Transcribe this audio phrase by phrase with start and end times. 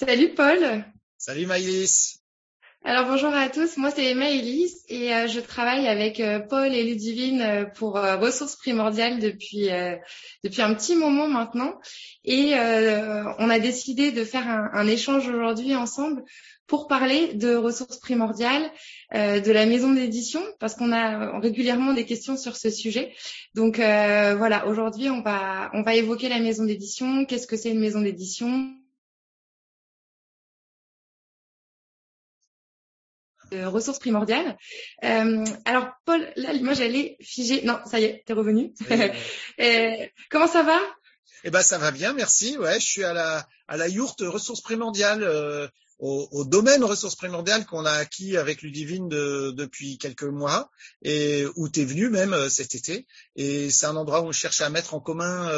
[0.00, 0.82] Salut Paul.
[1.18, 2.22] Salut Maïlis.
[2.84, 6.82] Alors bonjour à tous, moi c'est Maëlys et euh, je travaille avec euh, Paul et
[6.84, 9.68] Ludivine euh, pour Ressources Primordiales depuis
[10.42, 11.78] depuis un petit moment maintenant
[12.24, 16.24] et on a décidé de faire un, un échange aujourd'hui ensemble
[16.66, 18.70] pour parler de ressources primordiales,
[19.12, 23.12] de la maison d'édition parce qu'on a régulièrement des questions sur ce sujet.
[23.54, 27.80] Donc voilà, aujourd'hui on va on va évoquer la maison d'édition, qu'est-ce que c'est une
[27.80, 28.72] maison d'édition,
[33.52, 34.56] ressources primordiales.
[35.04, 37.62] Euh, alors Paul, là l'image elle est figée.
[37.62, 38.72] Non, ça y est, t'es revenu.
[39.60, 40.78] euh, comment ça va?
[41.44, 42.58] Eh ben ça va bien, merci.
[42.58, 45.22] Ouais, je suis à la à la yourte ressources primordiales.
[45.22, 45.68] Euh,
[46.02, 50.70] au, au, domaine ressources primordiales qu'on a acquis avec Ludivine de, depuis quelques mois
[51.02, 53.06] et où tu es venu même cet été.
[53.36, 55.50] Et c'est un endroit où on cherche à mettre en commun,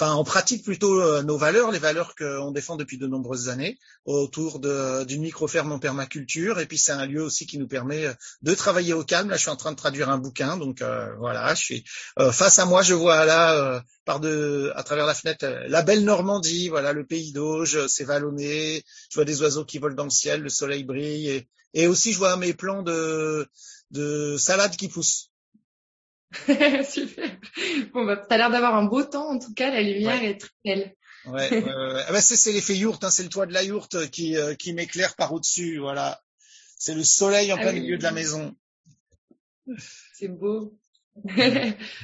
[0.00, 3.78] enfin on pratique plutôt euh, nos valeurs, les valeurs qu'on défend depuis de nombreuses années
[4.06, 6.58] autour d'une micro-ferme en permaculture.
[6.58, 8.06] Et puis c'est un lieu aussi qui nous permet
[8.40, 9.28] de travailler au calme.
[9.28, 10.82] Là, je suis en train de traduire un bouquin, donc
[11.18, 11.84] voilà, je suis
[12.32, 16.68] face à moi, je vois là par de, à travers la fenêtre la belle Normandie,
[16.68, 20.40] voilà le pays d'Auge, c'est vallonné, je vois des oiseaux qui volent dans le ciel,
[20.40, 23.46] le soleil brille, et, aussi je vois mes plants de,
[23.90, 25.29] de salade qui poussent.
[26.88, 27.30] Super.
[27.92, 30.50] Bon, bah, t'as l'air d'avoir un beau temps en tout cas, la lumière est très
[30.64, 30.94] belle.
[31.26, 34.36] ouais, ouais, ah bah, c'est l'effet yourte, hein, c'est le toit de la yourte qui,
[34.36, 36.20] euh, qui m'éclaire par au-dessus, voilà.
[36.78, 38.54] C'est le soleil en ah plein milieu de la maison.
[40.14, 40.78] C'est beau.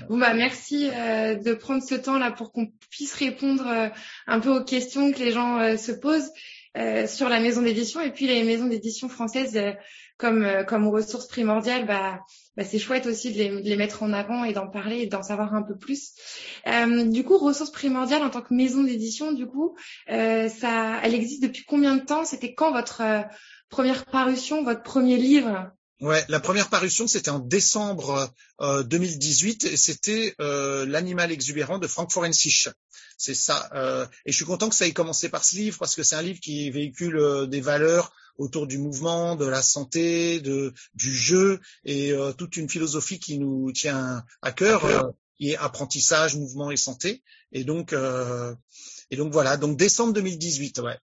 [0.08, 3.88] bon bah merci euh, de prendre ce temps là pour qu'on puisse répondre euh,
[4.26, 6.30] un peu aux questions que les gens euh, se posent
[7.06, 9.58] sur la maison d'édition et puis les maisons d'édition françaises
[10.18, 12.20] comme comme ressources primordiales bah,
[12.56, 15.06] bah c'est chouette aussi de les, de les, mettre en avant et d'en parler et
[15.06, 16.12] d'en savoir un peu plus.
[17.06, 19.76] Du coup ressources primordiales en tant que maison d'édition du coup
[20.08, 22.24] ça elle existe depuis combien de temps?
[22.24, 23.02] C'était quand votre
[23.68, 25.70] première parution votre premier livre?
[26.02, 28.30] Ouais, la première parution c'était en décembre
[28.60, 32.68] euh, 2018 et c'était euh, l'animal exubérant de Frank Forensich.
[33.16, 33.70] C'est ça.
[33.74, 36.16] Euh, et je suis content que ça ait commencé par ce livre parce que c'est
[36.16, 41.14] un livre qui véhicule euh, des valeurs autour du mouvement, de la santé, de du
[41.14, 46.70] jeu et euh, toute une philosophie qui nous tient à cœur, qui est apprentissage, mouvement
[46.70, 47.22] et santé.
[47.52, 47.94] Et donc
[49.10, 49.56] et donc voilà.
[49.56, 50.80] Donc décembre 2018.
[50.80, 50.98] Ouais.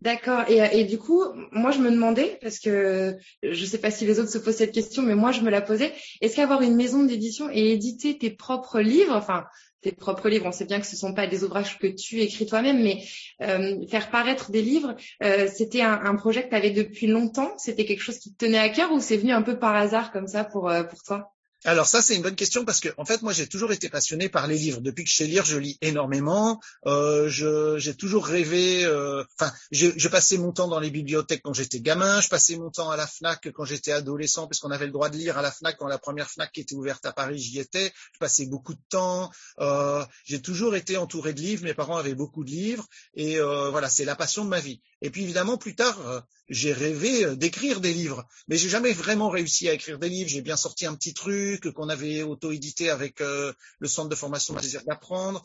[0.00, 0.44] D'accord.
[0.48, 1.22] Et, du coup,
[1.52, 4.56] moi, je me demandais, parce que je ne sais pas si les autres se posent
[4.56, 5.92] cette question, mais moi, je me la posais.
[6.20, 9.44] Est-ce qu'avoir une maison d'édition et éditer tes propres livres, enfin,
[9.80, 12.20] tes propres livres, on sait bien que ce ne sont pas des ouvrages que tu
[12.20, 13.04] écris toi-même, mais
[13.42, 17.52] euh, faire paraître des livres, euh, c'était un, projet que tu avais depuis longtemps?
[17.58, 20.10] C'était quelque chose qui te tenait à cœur ou c'est venu un peu par hasard
[20.12, 21.32] comme ça pour, euh, pour toi?
[21.64, 24.28] Alors ça c'est une bonne question parce que en fait moi j'ai toujours été passionné
[24.28, 24.80] par les livres.
[24.80, 26.60] Depuis que je sais lire, je lis énormément.
[26.86, 28.84] Euh, j'ai toujours rêvé.
[28.84, 32.20] Euh, enfin, je passais mon temps dans les bibliothèques quand j'étais gamin.
[32.20, 35.08] Je passais mon temps à la Fnac quand j'étais adolescent parce qu'on avait le droit
[35.08, 37.58] de lire à la Fnac quand la première Fnac qui était ouverte à Paris, j'y
[37.58, 37.92] étais.
[38.12, 39.30] Je passais beaucoup de temps.
[39.58, 41.64] Euh, j'ai toujours été entouré de livres.
[41.64, 44.80] Mes parents avaient beaucoup de livres et euh, voilà, c'est la passion de ma vie.
[45.00, 48.92] Et puis évidemment plus tard, euh, j'ai rêvé euh, d'écrire des livres, mais j'ai jamais
[48.92, 50.28] vraiment réussi à écrire des livres.
[50.28, 54.54] J'ai bien sorti un petit truc qu'on avait auto-édité avec euh, le centre de formation
[54.54, 55.42] désir d'apprendre.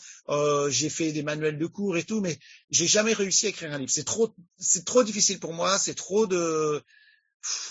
[0.70, 2.40] J'ai fait des manuels de cours et tout, mais
[2.72, 3.92] j'ai jamais réussi à écrire un livre.
[3.92, 5.78] C'est trop, c'est trop difficile pour moi.
[5.78, 6.84] C'est trop de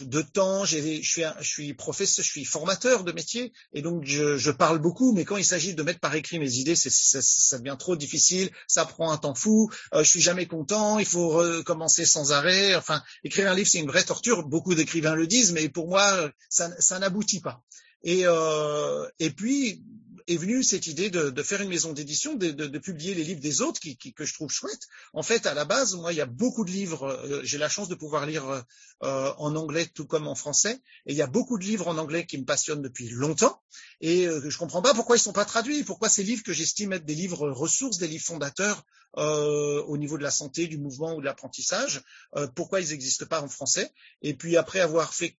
[0.00, 0.64] de temps.
[0.64, 4.78] Je suis, je suis professeur, je suis formateur de métier et donc je, je parle
[4.78, 5.12] beaucoup.
[5.12, 7.96] Mais quand il s'agit de mettre par écrit mes idées, c'est, ça, ça, devient trop
[7.96, 8.50] difficile.
[8.66, 9.70] Ça prend un temps fou.
[9.94, 10.98] Euh, je suis jamais content.
[10.98, 12.74] Il faut recommencer sans arrêt.
[12.74, 14.46] Enfin, écrire un livre, c'est une vraie torture.
[14.46, 17.62] Beaucoup d'écrivains le disent, mais pour moi, ça, ça n'aboutit pas.
[18.04, 19.82] Et, euh, et puis
[20.26, 23.80] est venue cette idée de, faire une maison d'édition, de, publier les livres des autres
[23.80, 24.86] que je trouve chouettes.
[25.12, 27.04] En fait, à la base, moi, il y a beaucoup de livres.
[27.06, 28.64] Euh, j'ai la chance de pouvoir lire
[29.02, 30.80] euh, en anglais tout comme en français.
[31.06, 33.60] Et il y a beaucoup de livres en anglais qui me passionnent depuis longtemps.
[34.00, 35.84] Et euh, je comprends pas pourquoi ils sont pas traduits.
[35.84, 38.84] Pourquoi ces livres que j'estime être des livres ressources, des livres fondateurs
[39.18, 42.02] euh, au niveau de la santé, du mouvement ou de l'apprentissage,
[42.36, 43.92] euh, pourquoi ils n'existent pas en français.
[44.22, 45.36] Et puis après avoir fait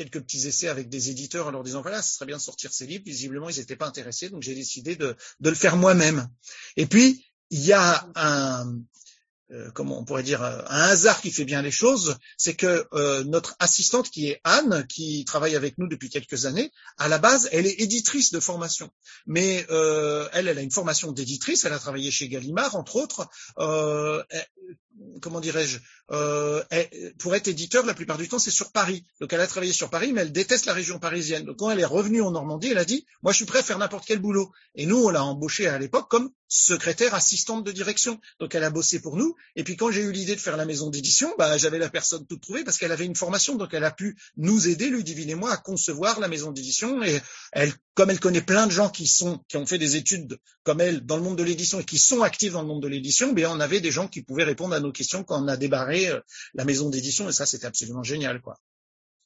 [0.00, 2.72] quelques petits essais avec des éditeurs en leur disant voilà, ce serait bien de sortir
[2.72, 3.04] ces livres.
[3.04, 6.26] Visiblement, ils n'étaient pas intéressés, donc j'ai décidé de, de, le faire moi-même.
[6.76, 8.78] Et puis, il y a un,
[9.52, 13.24] euh, comment on pourrait dire, un hasard qui fait bien les choses, c'est que euh,
[13.24, 17.48] notre assistante qui est Anne, qui travaille avec nous depuis quelques années, à la base,
[17.52, 18.90] elle est éditrice de formation.
[19.26, 23.28] Mais euh, elle, elle a une formation d'éditrice, elle a travaillé chez Gallimard, entre autres.
[25.20, 25.78] Comment dirais-je,
[26.12, 26.62] euh,
[27.18, 29.04] pour être éditeur, la plupart du temps, c'est sur Paris.
[29.20, 31.44] Donc, elle a travaillé sur Paris, mais elle déteste la région parisienne.
[31.44, 33.62] Donc, quand elle est revenue en Normandie, elle a dit, moi, je suis prêt à
[33.62, 34.52] faire n'importe quel boulot.
[34.74, 38.20] Et nous, on l'a embauchée à l'époque comme secrétaire assistante de direction.
[38.40, 39.36] Donc, elle a bossé pour nous.
[39.56, 42.26] Et puis, quand j'ai eu l'idée de faire la maison d'édition, bah, j'avais la personne
[42.26, 43.54] toute trouvée parce qu'elle avait une formation.
[43.54, 47.02] Donc, elle a pu nous aider, Ludivine et moi, à concevoir la maison d'édition.
[47.02, 47.20] Et
[47.52, 50.80] elle, comme elle connaît plein de gens qui sont, qui ont fait des études comme
[50.80, 53.34] elle dans le monde de l'édition et qui sont actifs dans le monde de l'édition,
[53.34, 56.08] ben, on avait des gens qui pouvaient répondre à nos questions quand on a débarré
[56.08, 56.18] euh,
[56.54, 57.28] la maison d'édition.
[57.28, 58.58] Et ça, c'était absolument génial, quoi.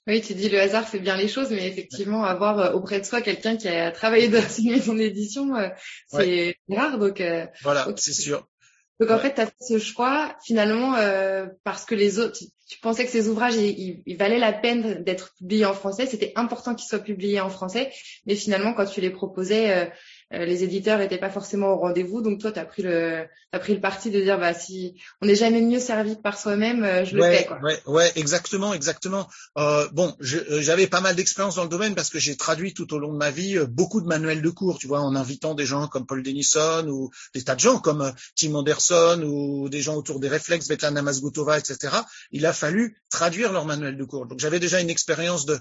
[0.08, 3.04] Oui, tu dis le hasard fait bien les choses, mais effectivement, avoir euh, auprès de
[3.04, 5.68] soi quelqu'un qui a travaillé dans une maison d'édition, euh,
[6.08, 6.98] c'est rare.
[6.98, 7.22] Donc
[7.62, 8.44] voilà, c'est sûr.
[9.00, 10.94] Donc en fait, tu as fait ce choix finalement
[11.64, 12.38] parce que les autres,
[12.68, 16.74] tu pensais que ces ouvrages, ils, valaient la peine d'être publiés en français, c'était important
[16.74, 17.92] qu'ils soient publiés en français,
[18.26, 19.86] mais finalement, quand tu les proposais, euh,
[20.30, 22.22] les éditeurs n'étaient pas forcément au rendez-vous.
[22.22, 25.26] Donc toi, tu as pris le as pris le parti de dire bah si on
[25.26, 27.60] n'est jamais mieux servi que par soi-même, euh, je le fais quoi.
[27.62, 29.28] Ouais, ouais, exactement, exactement.
[29.58, 32.98] Euh, bon, j'avais pas mal d'expérience dans le domaine parce que j'ai traduit tout au
[32.98, 35.86] long de ma vie beaucoup de manuels de cours, tu vois, en invitant des gens
[35.86, 40.20] comme Paul Denison ou des tas de gens comme Tim Anderson ou des gens autour
[40.20, 41.96] des réflexes, Svetlana Mazgutova, etc.
[42.32, 44.26] Il a fallu traduire leurs manuels de cours.
[44.26, 45.58] Donc j'avais déjà une expérience de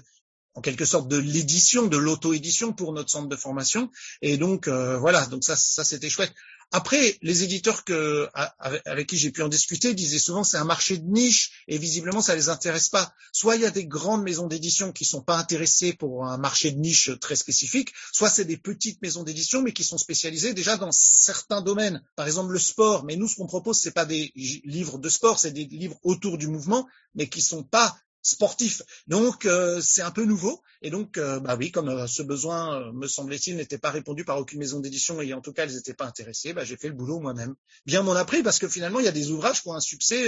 [0.54, 3.90] en quelque sorte de l'édition, de l'auto-édition pour notre centre de formation.
[4.22, 6.32] Et donc euh, voilà, donc ça, ça c'était chouette.
[6.72, 10.98] Après, les éditeurs que, avec qui j'ai pu en discuter disaient souvent c'est un marché
[10.98, 13.14] de niche et visiblement ça les intéresse pas.
[13.32, 16.72] Soit il y a des grandes maisons d'édition qui sont pas intéressées pour un marché
[16.72, 20.76] de niche très spécifique, soit c'est des petites maisons d'édition mais qui sont spécialisées déjà
[20.76, 22.02] dans certains domaines.
[22.16, 23.04] Par exemple le sport.
[23.04, 26.38] Mais nous ce qu'on propose c'est pas des livres de sport, c'est des livres autour
[26.38, 28.82] du mouvement mais qui sont pas sportif.
[29.06, 32.90] Donc euh, c'est un peu nouveau et donc euh, bah oui comme euh, ce besoin
[32.92, 35.94] me semblait-il n'était pas répondu par aucune maison d'édition et en tout cas ils n'étaient
[35.94, 37.54] pas intéressés, bah, j'ai fait le boulot moi-même.
[37.86, 39.80] Bien m'en a pris parce que finalement il y a des ouvrages qui ont un
[39.80, 40.26] succès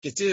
[0.00, 0.32] qui était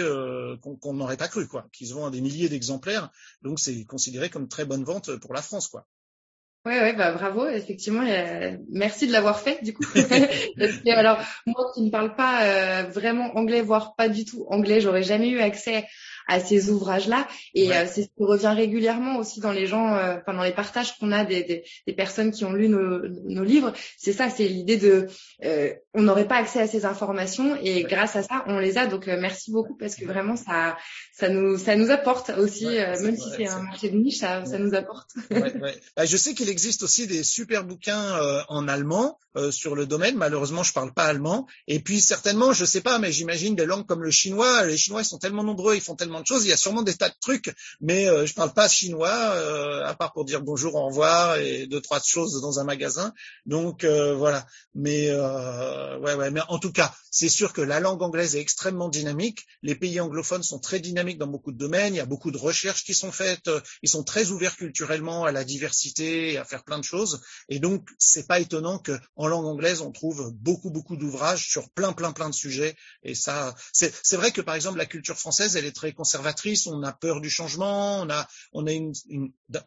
[0.60, 3.10] qu'on n'aurait pas cru quoi, qui se vendent à des milliers d'exemplaires
[3.42, 5.86] donc c'est considéré comme très bonne vente pour la France quoi.
[6.66, 8.04] Ouais, ouais, bah bravo, effectivement.
[8.70, 9.82] merci de l'avoir fait, du coup.
[10.94, 15.30] alors, moi qui ne parle pas vraiment anglais, voire pas du tout anglais, j'aurais jamais
[15.30, 15.86] eu accès
[16.30, 17.26] à ces ouvrages-là.
[17.54, 20.54] Et euh, c'est ce qui revient régulièrement aussi dans les gens, euh, enfin dans les
[20.54, 23.72] partages qu'on a des, des, des, personnes qui ont lu nos, nos livres.
[23.98, 25.08] C'est ça, c'est l'idée de,
[25.44, 28.86] euh, on n'aurait pas accès à ces informations et grâce à ça, on les a.
[28.86, 30.78] Donc merci beaucoup parce que vraiment ça,
[31.12, 34.58] ça nous, ça nous apporte aussi, même si c'est un marché de niche, ça, ça
[34.58, 35.10] nous apporte.
[35.96, 39.18] Bah, je sais qu'il existe aussi des super bouquins en allemand
[39.50, 40.16] sur le domaine.
[40.16, 41.46] Malheureusement, je parle pas allemand.
[41.66, 44.64] Et puis certainement, je sais pas, mais j'imagine des langues comme le chinois.
[44.64, 46.44] Les Chinois ils sont tellement nombreux, ils font tellement de choses.
[46.44, 49.84] Il y a sûrement des tas de trucs, mais euh, je parle pas chinois, euh,
[49.84, 53.12] à part pour dire bonjour, au revoir et deux trois choses dans un magasin.
[53.46, 54.46] Donc euh, voilà.
[54.74, 56.30] Mais ouais, ouais.
[56.30, 59.46] Mais en tout cas, c'est sûr que la langue anglaise est extrêmement dynamique.
[59.62, 61.94] Les pays anglophones sont très dynamiques dans beaucoup de domaines.
[61.94, 63.50] Il y a beaucoup de recherches qui sont faites.
[63.82, 67.20] Ils sont très ouverts culturellement à la diversité et à faire plein de choses.
[67.48, 71.70] Et donc, c'est pas étonnant que en langue anglaise, on trouve beaucoup, beaucoup d'ouvrages sur
[71.70, 72.76] plein, plein, plein de sujets.
[73.02, 76.66] Et ça, c'est vrai que par exemple, la culture française, elle est très conservatrice.
[76.66, 78.00] On a peur du changement.
[78.00, 78.92] On a, on a une,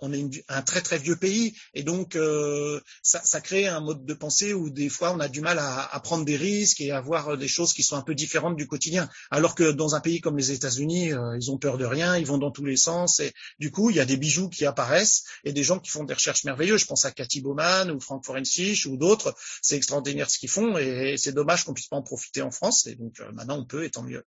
[0.02, 1.56] on est un très, très vieux pays.
[1.76, 5.42] Et donc, euh, ça, crée un mode de pensée où des fois, on a du
[5.42, 8.56] mal à, prendre des risques et à voir des choses qui sont un peu différentes
[8.56, 9.08] du quotidien.
[9.30, 12.26] Alors que dans un pays comme les États-Unis, euh, ils ont peur de rien, ils
[12.26, 15.24] vont dans tous les sens et du coup, il y a des bijoux qui apparaissent
[15.44, 16.82] et des gens qui font des recherches merveilleuses.
[16.82, 19.36] Je pense à Cathy Bowman ou Frank Forensich ou d'autres.
[19.62, 22.88] C'est extraordinaire ce qu'ils font et c'est dommage qu'on puisse pas en profiter en France.
[22.88, 24.24] Et donc euh, maintenant, on peut et tant mieux.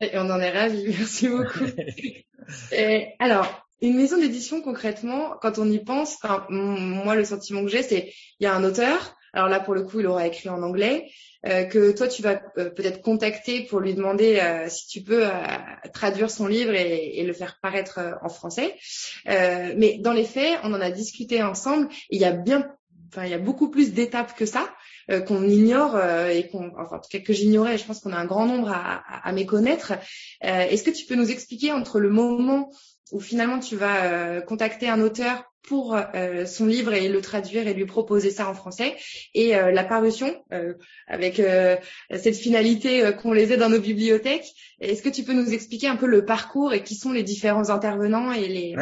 [0.00, 0.84] Et on en est ravis.
[0.98, 1.64] Merci beaucoup.
[2.72, 7.68] et alors, une maison d'édition concrètement, quand on y pense, enfin, moi le sentiment que
[7.68, 9.14] j'ai, c'est il y a un auteur.
[9.32, 11.10] Alors là, pour le coup, il aura écrit en anglais.
[11.46, 15.24] Euh, que toi tu vas euh, peut-être contacter pour lui demander euh, si tu peux
[15.94, 18.74] traduire son livre et, le faire paraître en français.
[19.26, 21.88] mais dans les faits, on en a discuté ensemble.
[22.10, 22.68] il y a bien,
[23.08, 24.68] enfin il y a beaucoup plus d'étapes que ça
[25.26, 25.98] qu'on ignore
[26.28, 27.78] et qu'on, enfin en tout cas que j'ignorais.
[27.78, 29.94] Je pense qu'on a un grand nombre à, à méconnaître.
[30.42, 32.70] Est-ce que tu peux nous expliquer entre le moment
[33.10, 37.74] où finalement tu vas contacter un auteur pour euh, son livre et le traduire et
[37.74, 38.96] lui proposer ça en français.
[39.34, 40.74] Et euh, la parution, euh,
[41.06, 41.40] avec
[42.16, 44.50] cette finalité qu'on les ait dans nos bibliothèques?
[44.80, 47.70] Est-ce que tu peux nous expliquer un peu le parcours et qui sont les différents
[47.70, 48.76] intervenants et les,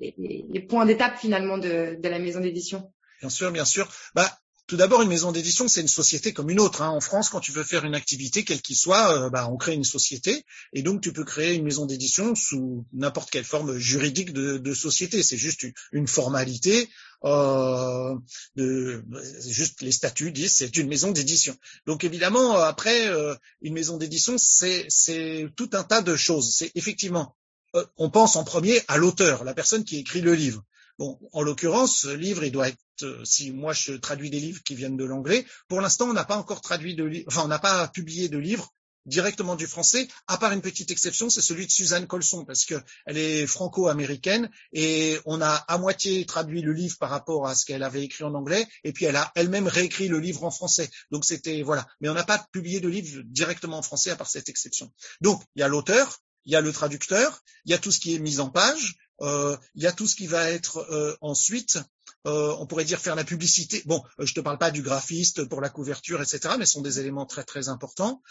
[0.00, 2.92] les, points d'étape finalement de, de, la maison d'édition?
[3.20, 3.88] Bien sûr, bien sûr.
[4.14, 6.82] Bah, tout d'abord, une maison d'édition, c'est une société comme une autre.
[6.82, 6.88] Hein.
[6.88, 9.74] En France, quand tu veux faire une activité, quelle qu'il soit, euh, bah, on crée
[9.74, 10.44] une société.
[10.72, 14.74] Et donc, tu peux créer une maison d'édition sous n'importe quelle forme juridique de, de
[14.74, 15.22] société.
[15.22, 16.88] C'est juste une, formalité.
[17.24, 18.14] Euh,
[18.56, 19.04] de,
[19.46, 21.56] juste les statuts disent c'est une maison d'édition.
[21.86, 26.52] Donc, évidemment, après, euh, une maison d'édition, c'est tout un tas de choses.
[26.56, 27.36] C'est effectivement,
[27.76, 30.62] euh, on pense en premier à l'auteur, la personne qui écrit le livre.
[30.98, 34.62] Bon, en l'occurrence, ce livre, il doit être, euh, si moi je traduis des livres
[34.62, 37.58] qui viennent de l'anglais, pour l'instant, on n'a pas encore traduit de enfin, on n'a
[37.58, 38.72] pas publié de livres
[39.06, 42.74] directement du français, à part une petite exception, c'est celui de Suzanne Colson, parce que
[43.06, 47.64] elle est franco-américaine et on a à moitié traduit le livre par rapport à ce
[47.64, 50.90] qu'elle avait écrit en anglais, et puis elle a elle-même réécrit le livre en français.
[51.10, 54.28] Donc c'était voilà, mais on n'a pas publié de livre directement en français à part
[54.28, 54.92] cette exception.
[55.20, 58.00] Donc il y a l'auteur, il y a le traducteur, il y a tout ce
[58.00, 61.78] qui est mis en page, il y a tout ce qui va être euh, ensuite,
[62.26, 63.82] euh, on pourrait dire faire la publicité.
[63.86, 67.00] Bon, je te parle pas du graphiste pour la couverture, etc., mais ce sont des
[67.00, 68.22] éléments très très importants.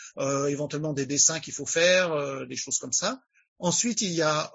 [0.48, 3.22] éventuellement des dessins qu'il faut faire, des choses comme ça.
[3.60, 4.52] Ensuite, il y a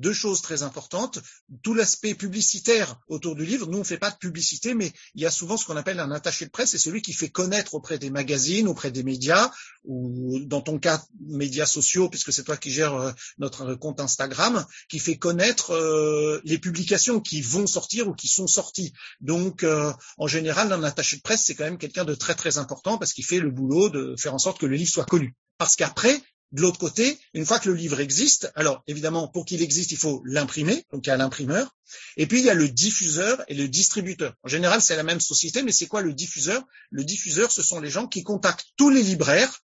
[0.00, 1.20] deux choses très importantes.
[1.62, 3.66] Tout l'aspect publicitaire autour du livre.
[3.68, 6.00] Nous, on ne fait pas de publicité, mais il y a souvent ce qu'on appelle
[6.00, 6.70] un attaché de presse.
[6.70, 9.50] C'est celui qui fait connaître auprès des magazines, auprès des médias,
[9.84, 14.64] ou dans ton cas, médias sociaux, puisque c'est toi qui gères euh, notre compte Instagram,
[14.88, 18.92] qui fait connaître euh, les publications qui vont sortir ou qui sont sorties.
[19.20, 22.58] Donc, euh, en général, un attaché de presse, c'est quand même quelqu'un de très très
[22.58, 25.34] important parce qu'il fait le boulot de faire en sorte que le livre soit connu.
[25.58, 26.20] Parce qu'après,
[26.52, 29.98] de l'autre côté, une fois que le livre existe, alors évidemment, pour qu'il existe, il
[29.98, 31.74] faut l'imprimer, donc il y a l'imprimeur,
[32.16, 34.34] et puis il y a le diffuseur et le distributeur.
[34.42, 36.62] En général, c'est la même société, mais c'est quoi le diffuseur?
[36.90, 39.60] Le diffuseur, ce sont les gens qui contactent tous les libraires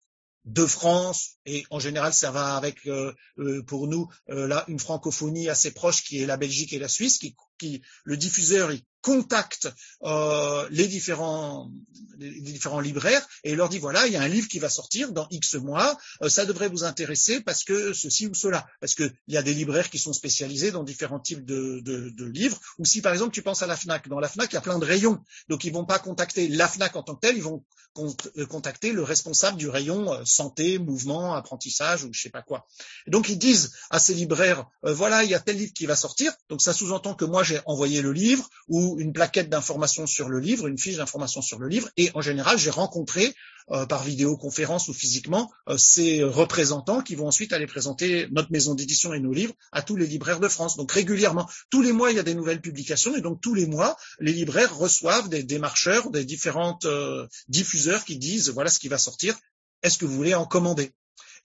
[0.46, 4.80] de France, et en général, ça va avec, euh, euh, pour nous, euh, là, une
[4.80, 7.18] francophonie assez proche qui est la Belgique et la Suisse,
[7.57, 8.71] qui le diffuseur,
[9.05, 9.71] contacte
[10.03, 11.71] euh, les différents
[12.17, 15.12] les différents libraires et leur dit voilà il y a un livre qui va sortir
[15.12, 18.65] dans X mois euh, ça devrait vous intéresser parce que ceci ou cela.
[18.79, 22.25] Parce que il y a des libraires qui sont spécialisés dans différents types de, de,
[22.25, 22.59] livres.
[22.79, 24.07] Ou si par exemple tu penses à la Fnac.
[24.07, 25.19] Dans la Fnac il y a plein de rayons.
[25.50, 27.38] Donc ils vont pas contacter la Fnac en tant que telle.
[27.38, 27.63] Ils vont
[27.97, 32.65] euh, contacter le responsable du rayon santé mouvement apprentissage ou je sais pas quoi.
[33.07, 36.33] Donc ils disent à ces libraires voilà il y a tel livre qui va sortir.
[36.50, 40.39] Donc ça sous-entend que moi j'ai envoyé le livre ou une plaquette d'information sur le
[40.39, 43.33] livre, une fiche d'information sur le livre, et en général, j'ai rencontré
[43.71, 48.75] euh, par vidéoconférence ou physiquement euh, ces représentants qui vont ensuite aller présenter notre maison
[48.75, 50.77] d'édition et nos livres à tous les libraires de France.
[50.77, 53.65] Donc régulièrement, tous les mois, il y a des nouvelles publications, et donc tous les
[53.65, 58.87] mois, les libraires reçoivent des démarcheurs, des différentes euh, diffuseurs qui disent voilà ce qui
[58.87, 59.35] va sortir,
[59.81, 60.91] est-ce que vous voulez en commander?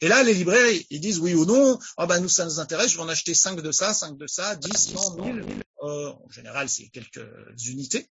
[0.03, 1.79] Et là, les libraires, ils disent oui ou non.
[1.97, 2.91] Ah ben nous, ça nous intéresse.
[2.93, 5.45] Je vais en acheter 5 de ça, 5 de ça, 10, 100, 1000.
[5.83, 7.27] Euh, en général, c'est quelques
[7.67, 8.09] unités.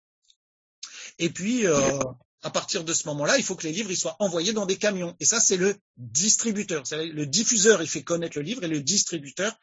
[1.18, 1.98] Et puis, euh,
[2.42, 4.76] à partir de ce moment-là, il faut que les livres ils soient envoyés dans des
[4.76, 5.14] camions.
[5.20, 6.82] Et ça, c'est le distributeur.
[6.90, 9.56] Le diffuseur, il fait connaître le livre et le distributeur,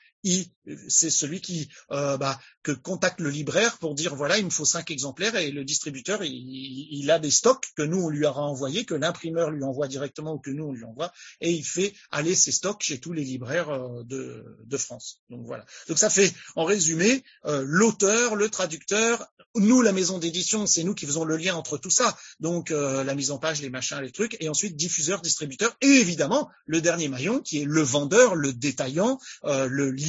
[0.88, 4.66] c'est celui qui euh, bah, que contacte le libraire pour dire voilà il me faut
[4.66, 8.86] cinq exemplaires et le distributeur il, a des stocks que nous on lui aura envoyés
[8.86, 11.12] que l'imprimeur lui envoie directement ou que nous on lui envoie
[11.42, 15.20] et il fait aller ces stocks chez tous les libraires euh, de, France.
[15.30, 15.66] Donc voilà.
[15.90, 20.94] Donc ça fait en résumé euh, l'auteur le traducteur nous la maison d'édition c'est nous
[20.94, 22.16] qui faisons le lien entre tout ça.
[22.40, 26.50] Donc la mise en page les machins les trucs et ensuite diffuseur distributeur et évidemment
[26.66, 30.09] le dernier maillon qui est le vendeur le détaillant le libraire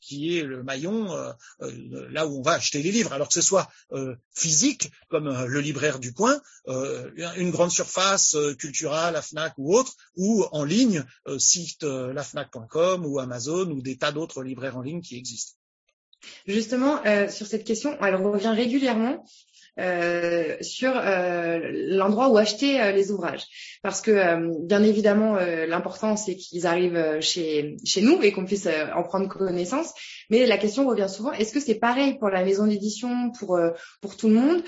[0.00, 1.32] qui est le maillon euh,
[1.62, 5.28] euh, là où on va acheter les livres, alors que ce soit euh, physique comme
[5.46, 11.04] le libraire du coin, une grande surface culturelle, la Fnac ou autre, ou en ligne,
[11.38, 15.54] site lafnac.com ou Amazon ou des tas d'autres libraires en ligne qui existent.
[16.46, 19.24] Justement, sur cette question, elle revient régulièrement.
[19.80, 23.42] Euh, sur euh, l'endroit où acheter euh, les ouvrages.
[23.82, 29.02] Parce que bien évidemment, l'important c'est qu'ils arrivent chez, chez nous et qu'on puisse en
[29.02, 29.92] prendre connaissance.
[30.30, 33.60] Mais la question revient souvent, est-ce que c'est pareil pour la maison d'édition, pour,
[34.00, 34.62] pour tout le monde,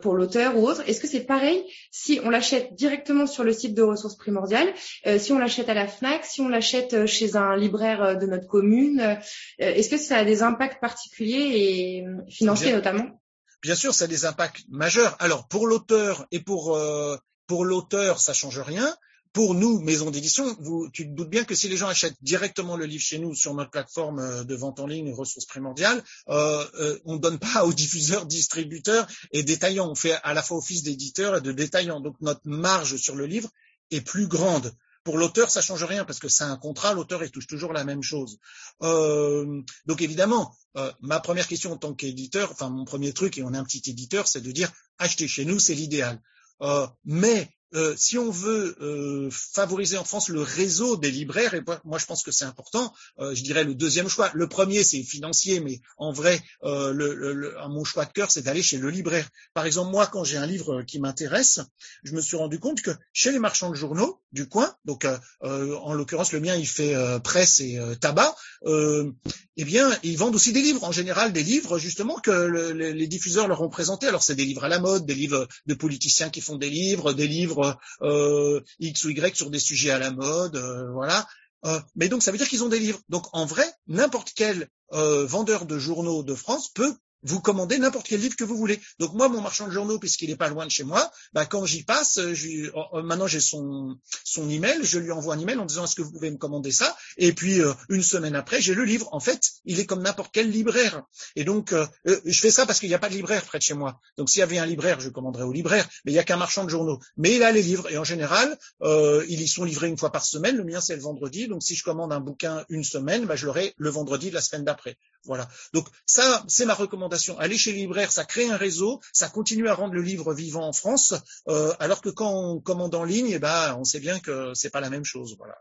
[0.00, 0.88] pour l'auteur ou autre?
[0.88, 4.72] Est-ce que c'est pareil si on l'achète directement sur le site de ressources primordiales,
[5.18, 9.18] si on l'achète à la FNAC, si on l'achète chez un libraire de notre commune?
[9.58, 13.21] Est-ce que ça a des impacts particuliers et financiers notamment?
[13.62, 15.16] Bien sûr, ça a des impacts majeurs.
[15.20, 17.16] Alors pour l'auteur et pour euh,
[17.46, 18.94] pour l'auteur, ça change rien.
[19.32, 20.44] Pour nous, maison d'édition,
[20.92, 23.54] tu te doutes bien que si les gens achètent directement le livre chez nous sur
[23.54, 27.64] notre plateforme euh, de vente en ligne, ressources primordiales, euh, euh, on ne donne pas
[27.64, 29.90] aux diffuseurs, distributeurs et détaillants.
[29.90, 32.00] On fait à la fois office d'éditeur et de détaillant.
[32.00, 33.48] Donc notre marge sur le livre
[33.90, 34.70] est plus grande.
[35.04, 37.84] Pour l'auteur, ça change rien parce que c'est un contrat, l'auteur il touche toujours la
[37.84, 38.38] même chose.
[38.82, 43.42] Euh, donc évidemment, euh, ma première question en tant qu'éditeur, enfin mon premier truc, et
[43.42, 46.20] on est un petit éditeur, c'est de dire acheter chez nous, c'est l'idéal.
[46.60, 51.62] Euh, mais euh, si on veut euh, favoriser en France le réseau des libraires, et
[51.84, 54.30] moi je pense que c'est important, euh, je dirais le deuxième choix.
[54.34, 58.90] Le premier c'est financier, mais en vrai, mon choix de cœur c'est d'aller chez le
[58.90, 59.28] libraire.
[59.54, 61.60] Par exemple, moi quand j'ai un livre qui m'intéresse,
[62.02, 65.06] je me suis rendu compte que chez les marchands de journaux du coin, donc
[65.40, 68.34] en l'occurrence le mien il fait presse et tabac,
[68.66, 70.84] eh bien ils vendent aussi des livres.
[70.84, 74.08] En général des livres justement que les diffuseurs leur ont présentés.
[74.08, 77.12] Alors c'est des livres à la mode, des livres de politiciens qui font des livres,
[77.12, 77.61] des livres
[78.02, 81.26] euh, X ou Y sur des sujets à la mode, euh, voilà.
[81.64, 83.00] Euh, mais donc ça veut dire qu'ils ont des livres.
[83.08, 88.20] Donc en vrai, n'importe quel vendeur de journaux de France peut vous commandez n'importe quel
[88.20, 88.80] livre que vous voulez.
[88.98, 91.64] Donc moi, mon marchand de journaux, puisqu'il n'est pas loin de chez moi, bah, quand
[91.64, 92.34] j'y passe, euh,
[92.74, 95.94] oh, oh, maintenant j'ai son, son email, je lui envoie un email en disant est-ce
[95.94, 96.96] que vous pouvez me commander ça?
[97.16, 99.08] Et puis euh, une semaine après, j'ai le livre.
[99.12, 101.02] En fait, il est comme n'importe quel libraire.
[101.36, 103.62] Et donc euh, je fais ça parce qu'il n'y a pas de libraire près de
[103.62, 104.00] chez moi.
[104.16, 105.88] Donc s'il y avait un libraire, je commanderais au libraire.
[106.04, 106.98] Mais il n'y a qu'un marchand de journaux.
[107.16, 110.24] Mais il a les livres et en général, ils y sont livrés une fois par
[110.24, 110.56] semaine.
[110.56, 111.48] Le mien c'est le vendredi.
[111.48, 114.40] Donc si je commande un bouquin une semaine, bah, je l'aurai le vendredi de la
[114.40, 114.96] semaine d'après.
[115.24, 115.48] Voilà.
[115.72, 117.11] Donc ça, c'est ma recommandation.
[117.38, 120.66] Aller chez le libraire, ça crée un réseau, ça continue à rendre le livre vivant
[120.66, 121.14] en France,
[121.48, 124.70] euh, alors que quand on commande en ligne, eh ben, on sait bien que c'est
[124.70, 125.36] pas la même chose.
[125.38, 125.56] Voilà.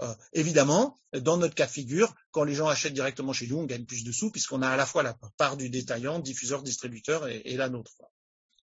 [0.00, 3.66] Euh, évidemment, dans notre cas de figure, quand les gens achètent directement chez nous, on
[3.66, 7.28] gagne plus de sous puisqu'on a à la fois la part du détaillant, diffuseur, distributeur
[7.28, 7.92] et la nôtre.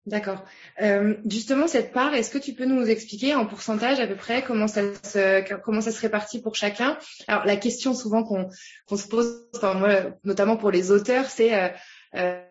[0.05, 0.45] D'accord.
[0.81, 4.43] Euh, justement, cette part, est-ce que tu peux nous expliquer en pourcentage à peu près
[4.43, 6.99] comment ça se, comment ça se répartit pour chacun?
[7.29, 8.49] Alors, la question souvent qu'on
[8.87, 11.69] qu'on se pose, enfin, moi, notamment pour les auteurs, c'est euh,
[12.17, 12.43] euh,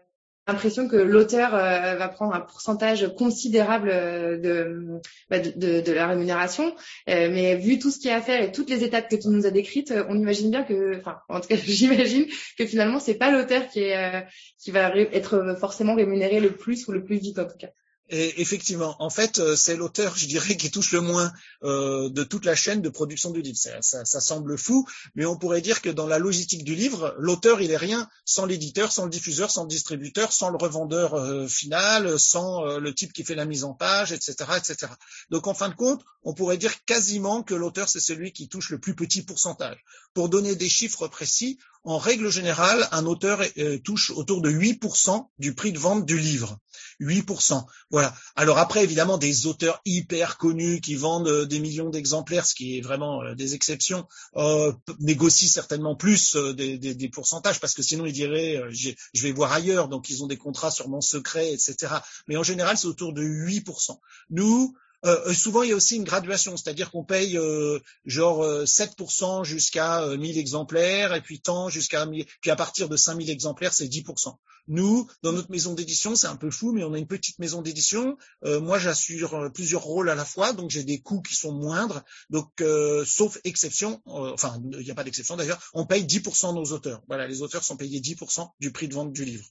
[0.48, 6.76] l'impression que l'auteur euh, va prendre un pourcentage considérable euh, bah, de, la rémunération.
[7.10, 9.16] Euh, mais vu tout ce qu'il y a à faire et toutes les étapes que
[9.16, 12.26] tu nous as décrites, on imagine bien que, enfin, en tout cas, j'imagine
[12.58, 14.26] que finalement, c'est pas l'auteur qui est
[14.60, 17.70] qui va être forcément rémunéré le plus ou le plus vite en tout cas.
[18.14, 21.32] Et effectivement, en fait, euh, c'est l'auteur, je dirais, qui touche le moins
[21.64, 23.58] euh, de toute la chaîne de production du livre.
[23.58, 27.72] Ça, semble fou, mais on pourrait dire que dans la logistique du livre, l'auteur, il
[27.72, 32.20] est rien sans l'éditeur, sans le diffuseur, sans le distributeur, sans le revendeur euh, final,
[32.20, 34.92] sans le type qui fait la mise en page, etc., etc.
[35.30, 38.72] Donc, en fin de compte, on pourrait dire quasiment que l'auteur, c'est celui qui touche
[38.72, 39.78] le plus petit pourcentage.
[40.14, 43.42] Pour donner des chiffres précis, en règle générale, un auteur
[43.84, 46.60] touche autour de 8% du prix de vente du livre.
[47.00, 47.66] 8%.
[47.90, 48.14] Voilà.
[48.36, 52.78] Alors après, évidemment, des auteurs hyper connus qui vendent euh, des millions d'exemplaires, ce qui
[52.78, 58.06] est vraiment euh, des exceptions, euh, négocient certainement plus euh, des, pourcentages parce que sinon
[58.06, 59.88] ils diraient je vais voir ailleurs.
[59.88, 61.94] Donc ils ont des contrats sûrement secrets, etc.
[62.28, 64.00] Mais en général, c'est autour de 8%.
[64.30, 69.44] Nous, euh, souvent, il y a aussi une graduation, c'est-à-dire qu'on paye euh, genre 7%
[69.44, 72.06] jusqu'à 1000 exemplaires, et puis tant jusqu'à
[72.42, 74.36] puis à partir de 5000 exemplaires, c'est 10%.
[74.68, 77.62] Nous, dans notre maison d'édition, c'est un peu fou, mais on a une petite maison
[77.62, 78.18] d'édition.
[78.46, 81.52] Euh, moi, j'assure euh, plusieurs rôles à la fois, donc j'ai des coûts qui sont
[81.52, 82.04] moindres.
[82.30, 86.72] Donc, euh, sauf exception, enfin, il n'y a pas d'exception d'ailleurs, on paye 10% nos
[86.72, 87.02] auteurs.
[87.08, 89.46] Voilà, les auteurs sont payés 10% du prix de vente du livre.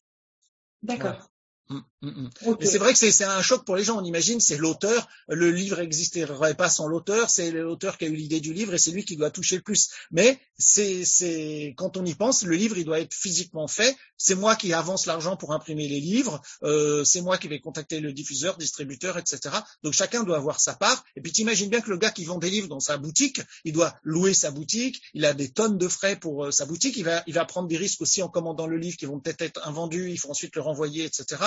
[0.83, 1.31] D'accord.
[1.71, 2.57] Mm, mm.
[2.63, 4.01] c'est vrai que c'est un choc pour les gens.
[4.01, 5.09] On imagine, c'est l'auteur.
[5.29, 7.31] Le livre n'existerait pas sans l'auteur.
[7.31, 9.63] C'est l'auteur qui a eu l'idée du livre et c'est lui qui doit toucher le
[9.63, 9.91] plus.
[10.11, 13.97] Mais c'est quand on y pense, le livre il doit être physiquement fait.
[14.17, 16.41] C'est moi qui avance l'argent pour imprimer les livres.
[16.63, 19.55] Euh, c'est moi qui vais contacter le diffuseur, distributeur, etc.
[19.83, 21.05] Donc chacun doit avoir sa part.
[21.17, 23.73] Et puis t'imagines bien que le gars qui vend des livres dans sa boutique, il
[23.73, 25.01] doit louer sa boutique.
[25.15, 26.97] Il a des tonnes de frais pour euh, sa boutique.
[26.97, 29.43] Il va il va prendre des risques aussi en commandant le livre qui vont peut-être
[29.43, 30.11] être invendus.
[30.11, 31.43] Il faut ensuite le renvoyer, etc.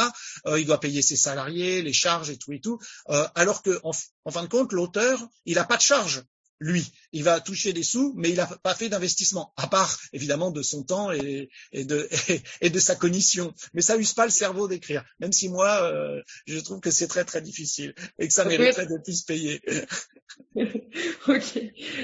[0.47, 2.79] Euh, il doit payer ses salariés, les charges et tout et tout.
[3.09, 6.23] Euh, alors que en, fin de compte, l'auteur, il n'a pas de charge
[6.59, 6.91] lui.
[7.11, 10.61] Il va toucher des sous, mais il n'a pas fait d'investissement, à part évidemment de
[10.61, 12.09] son temps et, de,
[12.61, 13.53] et, de sa cognition.
[13.73, 17.07] Mais ça use pas le cerveau d'écrire, même si moi, euh, je trouve que c'est
[17.07, 19.61] très très difficile et que ça mériterait de plus payer.
[20.55, 21.59] ok.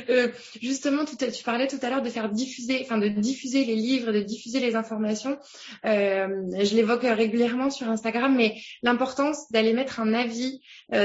[0.10, 0.28] Euh,
[0.62, 4.22] justement, tu parlais tout à l'heure de faire diffuser, enfin de diffuser les livres, de
[4.22, 5.38] diffuser les informations.
[5.86, 10.62] Euh, je l'évoque régulièrement sur Instagram, mais l'importance d'aller mettre un avis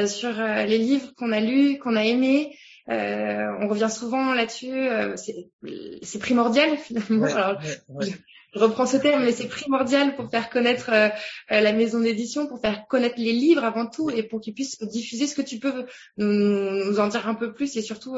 [0.06, 2.54] sur les livres qu'on a lus, qu'on a aimés.
[2.90, 4.72] Euh, on revient souvent là-dessus.
[4.72, 7.26] Euh, c'est primordial finalement.
[7.26, 7.60] Alors,
[8.00, 8.10] Je,
[8.58, 11.08] reprends ce terme, mais c'est primordial pour faire connaître euh,
[11.48, 15.26] la maison d'édition, pour faire connaître les livres avant tout, et pour qu'ils puissent diffuser
[15.26, 15.86] ce que tu peux
[16.18, 18.16] nous, en dire un peu plus, et surtout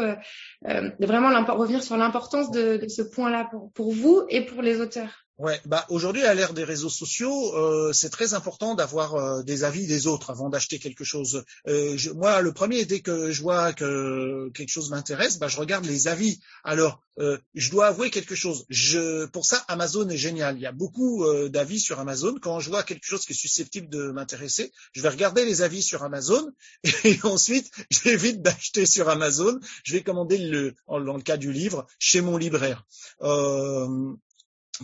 [0.62, 5.25] vraiment revenir sur l'importance de, ce point-là pour, pour vous et pour les auteurs.
[5.38, 9.64] Ouais, bah aujourd'hui à l'ère des réseaux sociaux, euh, c'est très important d'avoir euh, des
[9.64, 11.44] avis des autres avant d'acheter quelque chose.
[11.68, 15.58] Euh, je, moi, le premier, dès que je vois que quelque chose m'intéresse, bah, je
[15.58, 16.40] regarde les avis.
[16.64, 18.64] Alors, euh, je dois avouer quelque chose.
[18.70, 20.56] Je, pour ça, Amazon est génial.
[20.56, 22.36] Il y a beaucoup euh, d'avis sur Amazon.
[22.40, 25.82] Quand je vois quelque chose qui est susceptible de m'intéresser, je vais regarder les avis
[25.82, 26.50] sur Amazon
[27.04, 29.58] et ensuite j'évite d'acheter sur Amazon.
[29.84, 32.84] Je vais commander le, dans le cas du livre, chez mon libraire.
[33.22, 34.14] Euh,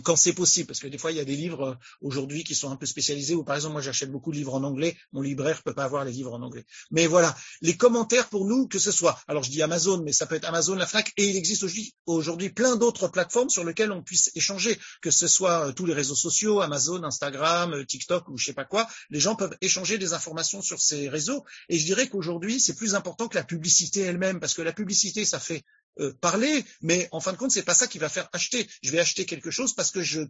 [0.01, 2.55] quand c'est possible, parce que des fois il y a des livres euh, aujourd'hui qui
[2.55, 5.21] sont un peu spécialisés, ou par exemple moi j'achète beaucoup de livres en anglais, mon
[5.21, 6.65] libraire peut pas avoir les livres en anglais.
[6.91, 10.25] Mais voilà, les commentaires pour nous, que ce soit, alors je dis Amazon, mais ça
[10.25, 11.65] peut être Amazon, la Fnac, et il existe
[12.05, 15.93] aujourd'hui plein d'autres plateformes sur lesquelles on puisse échanger, que ce soit euh, tous les
[15.93, 19.97] réseaux sociaux, Amazon, Instagram, euh, TikTok ou je sais pas quoi, les gens peuvent échanger
[19.97, 24.01] des informations sur ces réseaux, et je dirais qu'aujourd'hui c'est plus important que la publicité
[24.01, 25.63] elle-même, parce que la publicité ça fait
[25.99, 28.67] euh, parler, mais en fin de compte, c'est pas ça qui va faire acheter.
[28.81, 30.21] Je vais acheter quelque chose parce que je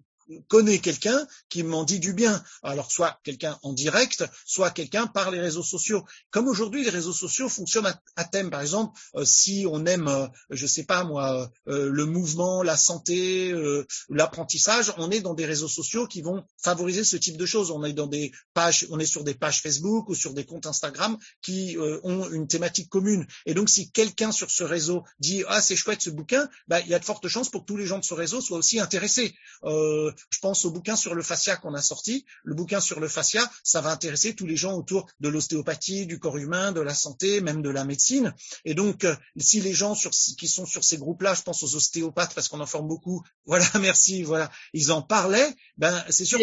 [0.47, 2.43] connais quelqu'un qui m'en dit du bien.
[2.61, 6.03] Alors soit quelqu'un en direct, soit quelqu'un par les réseaux sociaux.
[6.31, 8.49] Comme aujourd'hui, les réseaux sociaux fonctionnent à, thème.
[8.49, 12.77] Par exemple, euh, si on aime, euh, je sais pas moi, euh, le mouvement, la
[12.77, 17.45] santé, euh, l'apprentissage, on est dans des réseaux sociaux qui vont favoriser ce type de
[17.45, 17.71] choses.
[17.71, 20.65] On est dans des pages, on est sur des pages Facebook ou sur des comptes
[20.65, 23.25] Instagram qui ont une thématique commune.
[23.45, 26.87] Et donc, si quelqu'un sur ce réseau dit ah c'est chouette ce bouquin, bah, il
[26.87, 28.79] y a de fortes chances pour que tous les gens de ce réseau soient aussi
[28.79, 29.35] intéressés.
[29.63, 32.25] Euh, je pense au bouquin sur le fascia qu'on a sorti.
[32.43, 36.19] Le bouquin sur le fascia, ça va intéresser tous les gens autour de l'ostéopathie, du
[36.19, 38.33] corps humain, de la santé, même de la médecine.
[38.65, 41.75] Et donc, euh, si les gens sur, qui sont sur ces groupes-là, je pense aux
[41.75, 43.23] ostéopathes parce qu'on en forme beaucoup.
[43.45, 44.23] Voilà, merci.
[44.23, 45.53] Voilà, ils en parlaient.
[45.77, 46.39] Ben, c'est sûr.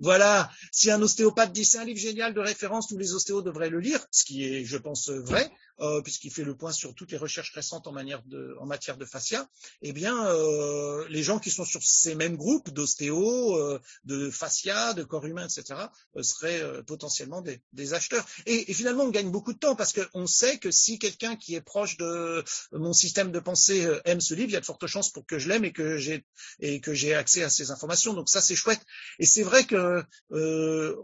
[0.00, 3.68] Voilà, si un ostéopathe dit c'est un livre génial de référence, tous les ostéos devraient
[3.68, 7.12] le lire, ce qui est, je pense, vrai euh, puisqu'il fait le point sur toutes
[7.12, 9.48] les recherches récentes en, manière de, en matière de fascia,
[9.82, 14.94] eh bien, euh, les gens qui sont sur ces mêmes groupes d'ostéo, euh, de fascia,
[14.94, 15.80] de corps humain, etc.,
[16.16, 18.24] euh, seraient euh, potentiellement des, des acheteurs.
[18.46, 21.54] Et, et, finalement, on gagne beaucoup de temps parce qu'on sait que si quelqu'un qui
[21.54, 24.64] est proche de mon système de pensée euh, aime ce livre, il y a de
[24.64, 26.24] fortes chances pour que je l'aime et que j'ai
[26.60, 28.14] et que j'ai accès à ces informations.
[28.14, 28.80] Donc ça, c'est chouette.
[29.18, 30.04] Et c'est vrai que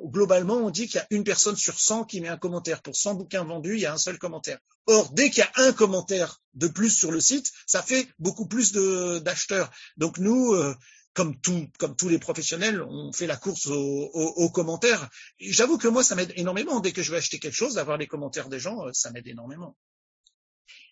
[0.04, 2.82] globalement, on dit qu'il y a une personne sur 100 qui met un commentaire.
[2.82, 4.58] Pour 100 bouquins vendus, il y a un seul commentaire.
[4.86, 8.46] Or, dès qu'il y a un commentaire de plus sur le site, ça fait beaucoup
[8.46, 9.70] plus d'acheteurs.
[9.96, 10.74] Donc nous, euh,
[11.14, 15.08] comme, tous les professionnels, on fait la course aux, commentaires.
[15.38, 16.80] J'avoue que moi, ça m'aide énormément.
[16.80, 19.26] Dès que je vais acheter quelque chose, d'avoir les commentaires des gens, euh, ça m'aide
[19.26, 19.76] énormément.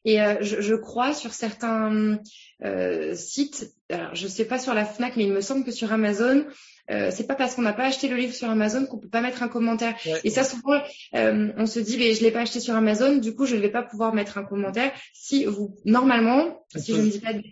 [0.05, 2.19] Et euh, je, crois sur certains
[3.15, 6.47] sites, je ne sais pas sur la Fnac, mais il me semble que sur Amazon,
[6.91, 9.21] euh, c'est pas parce qu'on n'a pas acheté le livre sur Amazon qu'on peut pas
[9.21, 9.95] mettre un commentaire.
[10.25, 10.81] Et ça, souvent,
[11.15, 13.61] euh, on se dit, mais je l'ai pas acheté sur Amazon, du coup, je ne
[13.61, 14.93] vais pas pouvoir mettre un commentaire.
[15.13, 17.43] Si vous, normalement, si je ne dis pas de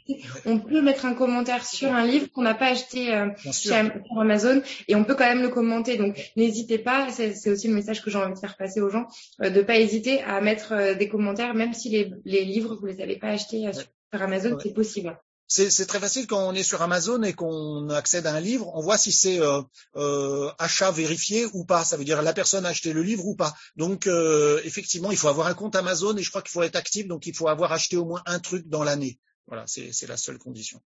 [0.46, 3.74] on peut mettre un commentaire sur un livre qu'on n'a pas acheté euh, sur
[4.18, 5.96] Amazon et on peut quand même le commenter.
[5.96, 7.08] Donc, n'hésitez pas.
[7.10, 9.06] C'est aussi le message que j'ai envie de faire passer aux gens,
[9.42, 13.00] euh, de pas hésiter à mettre des commentaires, même si les, les livres vous les
[13.00, 15.16] avez pas achetés sur Amazon, c'est possible
[15.48, 18.82] c'est très facile quand on est sur Amazon et qu'on accède à un livre, on
[18.82, 19.62] voit si c'est euh,
[19.96, 21.84] euh, achat vérifié ou pas.
[21.84, 23.54] Ça veut dire la personne a acheté le livre ou pas.
[23.76, 26.76] Donc euh, effectivement, il faut avoir un compte Amazon et je crois qu'il faut être
[26.76, 29.18] actif, donc il faut avoir acheté au moins un truc dans l'année.
[29.46, 30.80] Voilà, c'est la seule condition.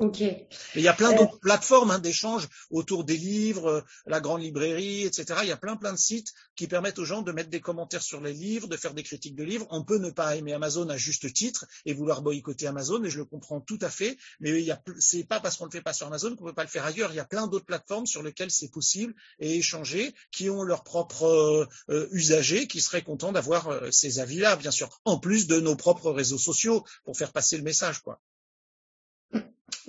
[0.00, 0.20] Ok.
[0.20, 5.02] il y a plein d'autres plateformes hein, d'échange autour des livres, euh, la grande librairie,
[5.02, 5.40] etc.
[5.42, 8.00] Il y a plein plein de sites qui permettent aux gens de mettre des commentaires
[8.00, 9.66] sur les livres, de faire des critiques de livres.
[9.68, 13.18] On peut ne pas aimer Amazon à juste titre et vouloir boycotter Amazon, et je
[13.18, 14.16] le comprends tout à fait.
[14.40, 16.54] Mais il y a, c'est pas parce qu'on le fait pas sur Amazon qu'on peut
[16.54, 17.12] pas le faire ailleurs.
[17.12, 20.82] Il y a plein d'autres plateformes sur lesquelles c'est possible et échanger, qui ont leurs
[20.82, 25.60] propres euh, euh, usagers, qui seraient contents d'avoir ces avis-là, bien sûr, en plus de
[25.60, 28.18] nos propres réseaux sociaux pour faire passer le message, quoi.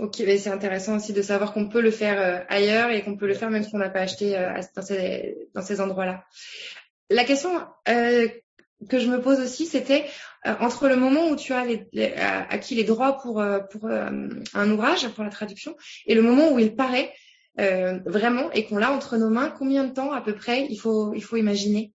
[0.01, 3.15] Ok, mais c'est intéressant aussi de savoir qu'on peut le faire euh, ailleurs et qu'on
[3.15, 6.25] peut le faire même si on n'a pas acheté euh, dans ces, dans ces endroits-là.
[7.11, 7.51] La question
[7.87, 8.27] euh,
[8.89, 10.05] que je me pose aussi, c'était
[10.43, 11.85] entre le moment où tu as les,
[12.15, 16.75] acquis les droits pour, pour un ouvrage, pour la traduction, et le moment où il
[16.75, 17.13] paraît
[17.57, 21.13] vraiment et qu'on l'a entre nos mains, combien de temps à peu près il faut,
[21.13, 21.93] il faut imaginer?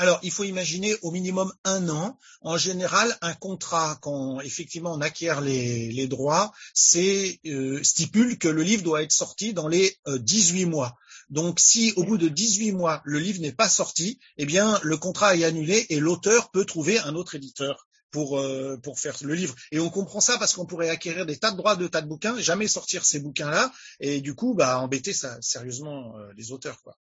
[0.00, 2.18] Alors, il faut imaginer au minimum un an.
[2.40, 8.62] En général, un contrat, quand effectivement on acquiert les, droits, c'est euh, stipule que le
[8.62, 10.96] livre doit être sorti dans les 18 euh, mois.
[11.28, 14.96] Donc, si au bout de 18 mois, le livre n'est pas sorti, eh bien, le
[14.96, 19.34] contrat est annulé et l'auteur peut trouver un autre éditeur pour, euh, pour faire le
[19.34, 19.54] livre.
[19.70, 22.08] Et on comprend ça parce qu'on pourrait acquérir des tas de droits de tas de
[22.08, 26.80] bouquins, jamais sortir ces bouquins-là, et du coup, bah, embêter ça, sérieusement les auteurs.
[26.80, 26.96] Quoi.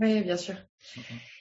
[0.00, 0.56] Oui, bien sûr.
[0.96, 1.39] Mm-hmm.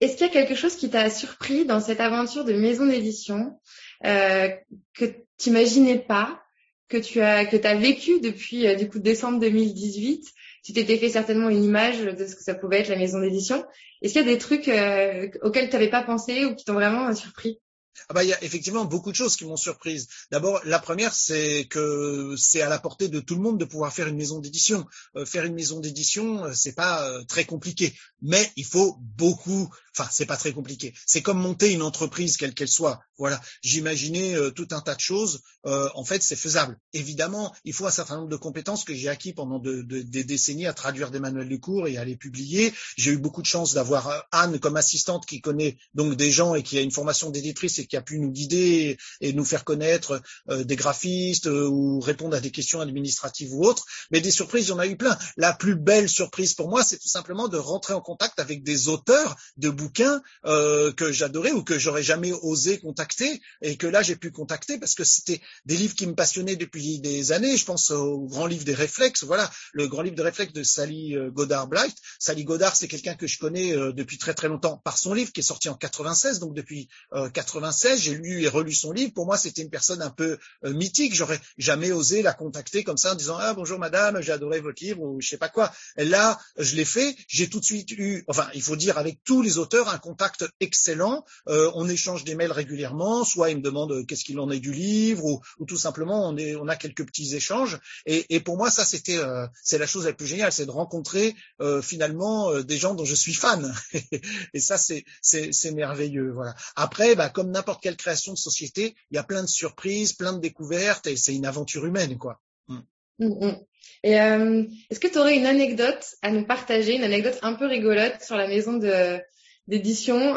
[0.00, 3.58] Est-ce qu'il y a quelque chose qui t'a surpris dans cette aventure de maison d'édition
[4.04, 4.48] euh,
[4.94, 5.04] que
[5.38, 6.40] tu n'imaginais pas
[6.88, 10.24] que tu as que vécu depuis euh, du coup décembre 2018.
[10.64, 13.64] Tu t'étais fait certainement une image de ce que ça pouvait être la maison d'édition.
[14.02, 16.74] Est-ce qu'il y a des trucs euh, auxquels tu n'avais pas pensé ou qui t'ont
[16.74, 17.60] vraiment surpris?
[18.08, 20.08] Ah bah, il y a effectivement beaucoup de choses qui m'ont surprise.
[20.30, 23.92] D'abord, la première, c'est que c'est à la portée de tout le monde de pouvoir
[23.92, 24.86] faire une maison d'édition.
[25.26, 30.36] faire une maison d'édition, c'est pas très compliqué, mais il faut beaucoup Enfin, c'est pas
[30.36, 30.94] très compliqué.
[31.06, 33.00] C'est comme monter une entreprise, quelle qu'elle soit.
[33.18, 33.40] Voilà.
[33.62, 35.42] J'imaginais euh, tout un tas de choses.
[35.66, 36.78] Euh, en fait, c'est faisable.
[36.92, 40.72] Évidemment, il faut un certain nombre de compétences que j'ai acquis pendant des décennies à
[40.72, 42.72] traduire des manuels de cours et à les publier.
[42.96, 46.54] J'ai eu beaucoup de chance d'avoir euh, Anne comme assistante qui connaît donc des gens
[46.54, 49.64] et qui a une formation d'éditrice et qui a pu nous guider et, nous faire
[49.64, 53.84] connaître des graphistes ou répondre à des questions administratives ou autres.
[54.10, 55.16] Mais des surprises, il y en a eu plein.
[55.36, 58.88] La plus belle surprise pour moi, c'est tout simplement de rentrer en contact avec des
[58.88, 64.02] auteurs de bouquins euh, que j'adorais ou que j'aurais jamais osé contacter et que là
[64.02, 67.56] j'ai pu contacter parce que c'était des livres qui me passionnaient depuis des années.
[67.56, 71.16] Je pense au grand livre des réflexes, voilà, le grand livre des réflexes de Sally
[71.16, 71.94] euh, Godard Blight.
[72.18, 75.32] Sally Godard, c'est quelqu'un que je connais euh, depuis très très longtemps par son livre
[75.32, 76.88] qui est sorti en 96, donc depuis
[77.32, 79.12] 96, j'ai lu et relu son livre.
[79.12, 81.14] Pour moi, c'était une personne un peu mythique.
[81.14, 84.82] J'aurais jamais osé la contacter comme ça en disant ah bonjour madame, j'ai adoré votre
[84.82, 85.72] livre ou je sais pas quoi.
[85.96, 87.16] Là, je l'ai fait.
[87.28, 90.44] J'ai tout de suite eu, enfin, il faut dire avec tous les auteurs un contact
[90.60, 91.24] excellent.
[91.48, 94.60] Euh, on échange des mails régulièrement, soit il me demande euh, qu'est-ce qu'il en est
[94.60, 97.78] du livre, ou, tout simplement on, a quelques petits échanges.
[98.06, 101.34] Et, pour moi, ça c'était euh, c'est la chose la plus géniale, c'est de rencontrer
[101.82, 103.74] finalement des gens dont je suis fan.
[104.54, 106.30] et ça c'est c'est merveilleux.
[106.32, 106.54] Voilà.
[106.76, 110.32] Après, bah, comme n'importe quelle création de société, il y a plein de surprises, plein
[110.32, 112.40] de découvertes, et c'est une aventure humaine, quoi.
[112.68, 112.78] Mm.
[113.20, 113.56] Mm, mm.
[114.04, 118.22] Et est-ce que tu aurais une anecdote à nous partager, une anecdote un peu rigolote
[118.22, 119.20] sur la maison de,
[119.68, 120.34] d'édition,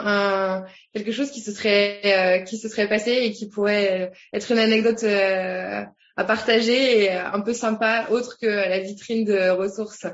[0.93, 4.51] quelque chose qui se serait euh, qui se serait passé et qui pourrait euh, être
[4.51, 5.84] une anecdote euh,
[6.17, 10.05] à partager et un peu sympa, autre que la vitrine de ressources?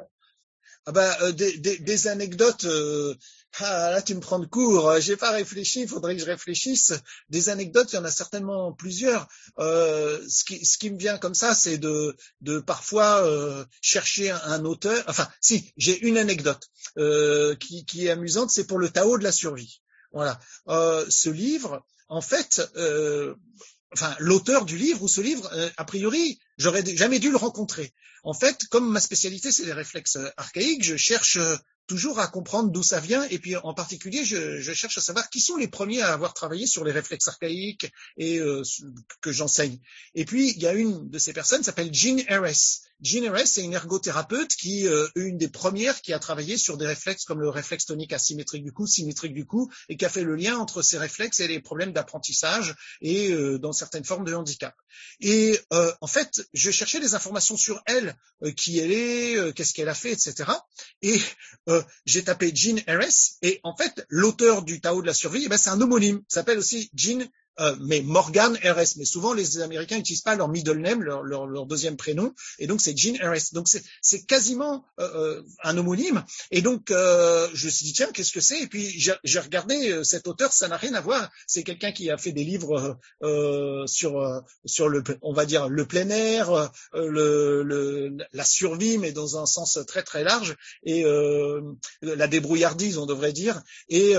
[0.85, 2.65] Ah bah, des, des, des, anecdotes,
[3.59, 4.89] ah, là, tu me prends de court.
[4.89, 5.81] Euh, j'ai pas réfléchi.
[5.81, 6.93] Il faudrait que je réfléchisse.
[7.29, 9.27] Des anecdotes, il y en a certainement plusieurs.
[9.57, 14.29] Euh, ce, qui, ce qui me vient comme ça, c'est de, de parfois euh, chercher
[14.31, 15.03] un, auteur.
[15.07, 18.51] Enfin, si, j'ai une anecdote euh, qui, qui est amusante.
[18.51, 19.81] C'est pour le Tao de la survie.
[20.13, 20.39] Voilà.
[20.67, 23.33] Euh, ce livre, en fait, euh,
[23.93, 27.93] enfin, l'auteur du livre ou ce livre, a priori, j'aurais jamais dû le rencontrer.
[28.23, 31.39] En fait, comme ma spécialité, c'est les réflexes archaïques, je cherche
[31.87, 33.23] toujours à comprendre d'où ça vient.
[33.29, 36.67] Et puis en particulier, je, cherche à savoir qui sont les premiers à avoir travaillé
[36.67, 38.61] sur les réflexes archaïques et euh,
[39.21, 39.79] que j'enseigne.
[40.13, 42.81] Et puis il y a une de ces personnes s'appelle Jean Harris.
[43.01, 46.87] Jean Harris, c'est une ergothérapeute qui euh, une des premières qui a travaillé sur des
[46.87, 50.23] réflexes comme le réflexe tonique asymétrique du cou, symétrique du cou, et qui a fait
[50.23, 54.33] le lien entre ces réflexes et les problèmes d'apprentissage et euh, dans certaines formes de
[54.33, 54.75] handicap.
[55.21, 55.59] Et
[56.01, 58.15] en fait, je cherchais des informations sur elle,
[58.55, 60.51] qui elle est, qu'est-ce qu'elle a fait, etc.
[61.01, 61.19] Et
[62.05, 65.57] j'ai tapé Jean Harris, et en fait, l'auteur du Tao de la survie, eh ben,
[65.57, 67.27] c'est un homonyme, s'appelle aussi Jean
[67.59, 68.97] euh, mais Morgan RS.
[68.97, 72.67] Mais souvent, les Américains n'utilisent pas leur middle name, leur, leur, leur, deuxième prénom, et
[72.67, 73.53] donc c'est Jean RS.
[73.53, 73.67] Donc
[74.01, 76.23] c'est quasiment euh, euh, un homonyme.
[76.51, 78.61] Et donc euh, je me suis dit tiens, qu'est-ce que c'est?
[78.61, 78.87] Et puis
[79.23, 81.29] j'ai regardé cet auteur, ça n'a rien à voir.
[81.47, 82.97] C'est quelqu'un qui a fait des livres
[83.87, 89.37] sur sur le, on va dire le plein air, le, le, la survie, mais dans
[89.41, 91.03] un sens très très large, et
[92.01, 93.61] la débrouillardise, on devrait dire.
[93.89, 94.13] Et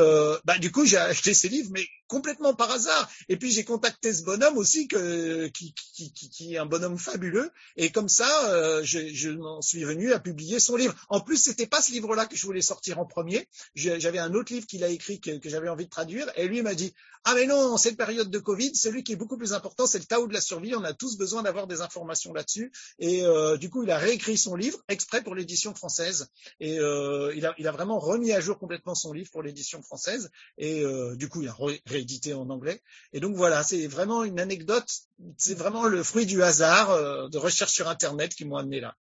[0.44, 3.08] bah, du coup, j'ai acheté ces livres, mais complètement par hasard.
[3.28, 7.50] Et puis j'ai contacté ce bonhomme aussi qui, est un bonhomme fabuleux.
[7.76, 10.94] Et comme ça, euh, je, m'en suis venu à publier son livre.
[11.08, 13.48] En plus, c'était pas ce livre-là que je voulais sortir en premier.
[13.74, 16.26] J'avais un autre livre qu'il a écrit que, j'avais envie de traduire.
[16.36, 16.92] Et lui m'a dit
[17.24, 20.04] ah mais non, cette période de Covid, celui qui est beaucoup plus important, c'est le
[20.04, 20.74] Tao de la survie.
[20.74, 22.72] On a tous besoin d'avoir des informations là-dessus.
[22.98, 26.28] Et euh, du coup, il a réécrit son livre exprès pour l'édition française.
[26.60, 30.30] Et euh, il, a, vraiment remis à jour complètement son livre pour l'édition française.
[30.56, 30.82] Et
[31.16, 31.52] du coup, il a
[31.98, 32.80] réédité en anglais.
[33.12, 34.88] Et donc voilà, c'est vraiment une anecdote.
[35.36, 38.96] C'est vraiment le fruit du hasard euh, de recherche sur Internet qui m'ont amené là.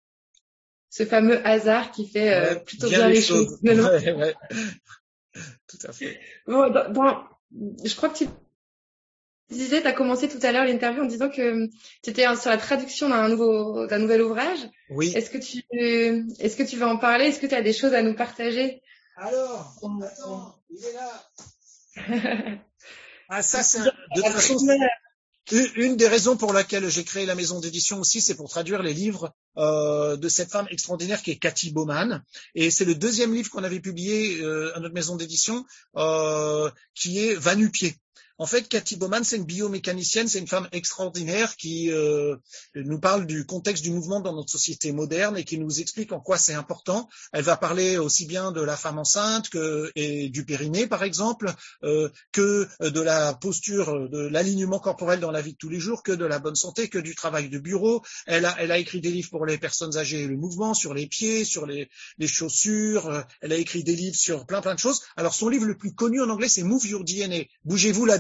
[0.90, 3.58] Ce fameux hasard qui fait euh, plutôt bien, les choses.
[3.64, 4.36] Ouais, ouais.
[5.68, 6.20] Tout à fait.
[6.46, 7.24] Bon, dans,
[7.84, 8.28] je crois que tu
[9.50, 11.68] disais, tu as commencé tout à l'heure l'interview en disant que
[12.04, 14.60] tu étais sur la traduction d'un nouveau d'un nouvel ouvrage.
[14.92, 15.12] Oui.
[15.16, 15.64] Est-ce que tu
[16.40, 17.26] est-ce que tu veux en parler?
[17.26, 18.84] Est-ce que tu as des choses à nous partager?
[19.16, 22.60] Alors, attends, il est là.
[23.36, 24.58] ah ça c'est de toute façon
[25.76, 28.94] une des raisons pour laquelle j'ai créé la maison d'édition aussi, c'est pour traduire les
[28.94, 32.22] livres euh, de cette femme extraordinaire qui est Cathy Bowman.
[32.56, 35.66] Et c'est le deuxième livre qu'on avait publié euh, à notre maison d'édition,
[35.98, 37.96] euh, qui est Va nu-pied.
[38.40, 42.36] En fait, Cathy Bowman, c'est une biomécanicienne, c'est une femme extraordinaire qui euh,
[42.74, 46.20] nous parle du contexte du mouvement dans notre société moderne et qui nous explique en
[46.20, 47.08] quoi c'est important.
[47.32, 51.54] Elle va parler aussi bien de la femme enceinte que et du périnée, par exemple,
[51.84, 56.02] euh, que de la posture, de l'alignement corporel dans la vie de tous les jours,
[56.02, 58.02] que de la bonne santé, que du travail de bureau.
[58.26, 61.46] Elle a, écrit des livres pour les personnes âgées et le mouvement, sur les pieds,
[61.46, 63.24] sur les, les chaussures.
[63.42, 65.02] Elle a écrit des livres sur plein plein de choses.
[65.18, 67.44] Alors son livre le plus connu en anglais, c'est Move Your DNA.
[67.66, 68.18] Bougez-vous la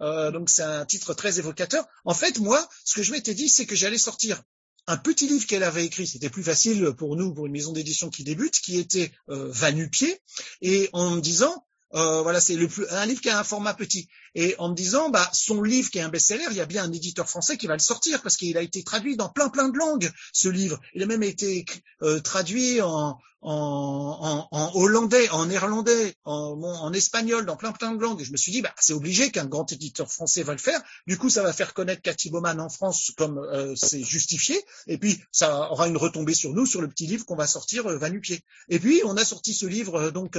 [0.00, 1.86] euh, donc c'est un titre très évocateur.
[2.04, 4.42] En fait, moi, ce que je m'étais dit, c'est que j'allais sortir
[4.86, 8.08] un petit livre qu'elle avait écrit, c'était plus facile pour nous, pour une maison d'édition
[8.08, 10.20] qui débute, qui était euh, Vanupier,
[10.62, 13.74] et en me disant, euh, voilà, c'est le plus, un livre qui a un format
[13.74, 14.08] petit.
[14.36, 16.84] Et en me disant, bah, son livre qui est un best-seller, il y a bien
[16.84, 19.70] un éditeur français qui va le sortir parce qu'il a été traduit dans plein plein
[19.70, 20.78] de langues, ce livre.
[20.94, 21.64] Il a même été
[22.02, 28.20] euh, traduit en, en, hollandais, en néerlandais, en, en, espagnol, dans plein plein de langues.
[28.20, 30.80] Et je me suis dit, bah, c'est obligé qu'un grand éditeur français va le faire.
[31.06, 34.60] Du coup, ça va faire connaître Cathy Bowman en France comme euh, c'est justifié.
[34.86, 37.86] Et puis, ça aura une retombée sur nous, sur le petit livre qu'on va sortir,
[37.86, 38.40] euh, Vanupier.
[38.68, 40.38] Et puis, on a sorti ce livre euh, donc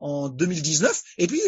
[0.00, 1.02] en 2019.
[1.18, 1.40] Et puis,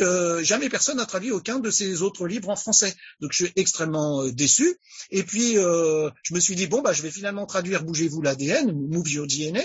[0.42, 2.94] jamais personne n'a traduit aucun de ces autres livres en français.
[3.20, 4.76] Donc, je suis extrêmement déçu.
[5.10, 9.10] Et puis, je me suis dit, bon, bah, je vais finalement traduire Bougez-vous l'ADN, Move
[9.10, 9.60] Your DNA.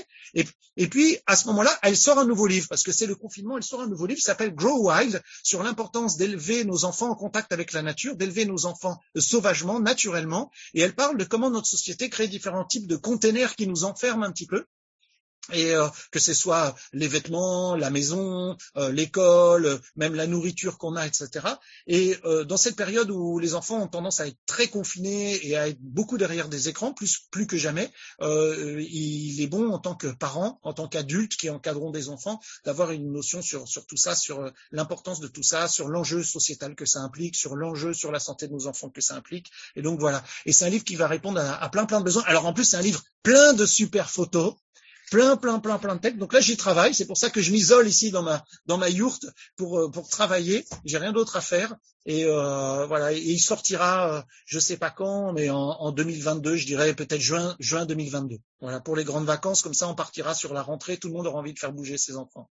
[0.77, 3.57] Et, puis, à ce moment-là, elle sort un nouveau livre, parce que c'est le confinement,
[3.57, 7.15] elle sort un nouveau livre qui s'appelle Grow Wild, sur l'importance d'élever nos enfants en
[7.15, 11.67] contact avec la nature, d'élever nos enfants sauvagement, naturellement, et elle parle de comment notre
[11.67, 14.65] société crée différents types de containers qui nous enferment un petit peu,
[15.51, 20.95] et euh, que ce soit les vêtements, la maison, euh, l'école, même la nourriture qu'on
[20.95, 21.47] a, etc.
[21.87, 25.55] Et euh, dans cette période où les enfants ont tendance à être très confinés et
[25.55, 29.95] à être beaucoup derrière des écrans, plus plus que jamais, il est bon en tant
[29.95, 33.97] que parent, en tant qu'adulte qui encadront des enfants, d'avoir une notion sur sur tout
[33.97, 38.11] ça, sur l'importance de tout ça, sur l'enjeu sociétal que ça implique, sur l'enjeu sur
[38.11, 39.51] la santé de nos enfants que ça implique.
[39.75, 40.23] Et donc voilà.
[40.45, 42.23] Et c'est un livre qui va répondre à, à plein plein de besoins.
[42.25, 44.55] Alors en plus c'est un livre plein de super photos
[45.15, 46.19] plein, plein, plein, plein de textes.
[46.19, 46.93] Donc là, j'y travaille.
[46.93, 49.25] C'est pour ça que je m'isole ici dans ma dans ma yourte
[49.55, 50.65] pour euh, pour travailler.
[50.83, 51.75] J'ai rien d'autre à faire.
[52.05, 53.13] Et euh, voilà.
[53.13, 57.21] Et il sortira, euh, je sais pas quand, mais en, en 2022, je dirais peut-être
[57.21, 58.37] juin juin 2022.
[58.59, 59.61] Voilà pour les grandes vacances.
[59.61, 60.97] Comme ça, on partira sur la rentrée.
[60.97, 62.49] Tout le monde aura envie de faire bouger ses enfants.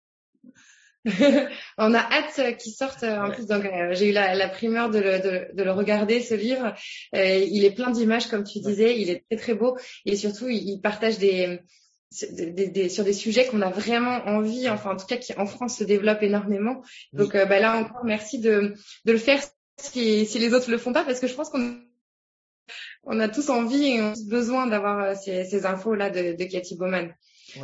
[1.76, 3.44] on a hâte qu'il sorte en plus.
[3.46, 6.74] Donc, j'ai eu la, la primeur de le, de, de le, regarder ce livre.
[7.12, 8.98] il est plein d'images, comme tu disais.
[8.98, 11.60] Il est très très beau et surtout, il, il partage des
[12.14, 15.84] sur des sujets qu'on a vraiment envie, enfin en tout cas qui en France se
[15.84, 16.82] développent énormément.
[17.12, 18.74] Donc euh, bah, là encore, merci de,
[19.04, 19.42] de le faire
[19.76, 21.80] si, si, les autres le font pas, parce que je pense qu'on
[23.02, 26.10] on a tous envie et on a tous besoin d'avoir euh, ces, ces infos là
[26.10, 27.12] de, de Cathy Bowman.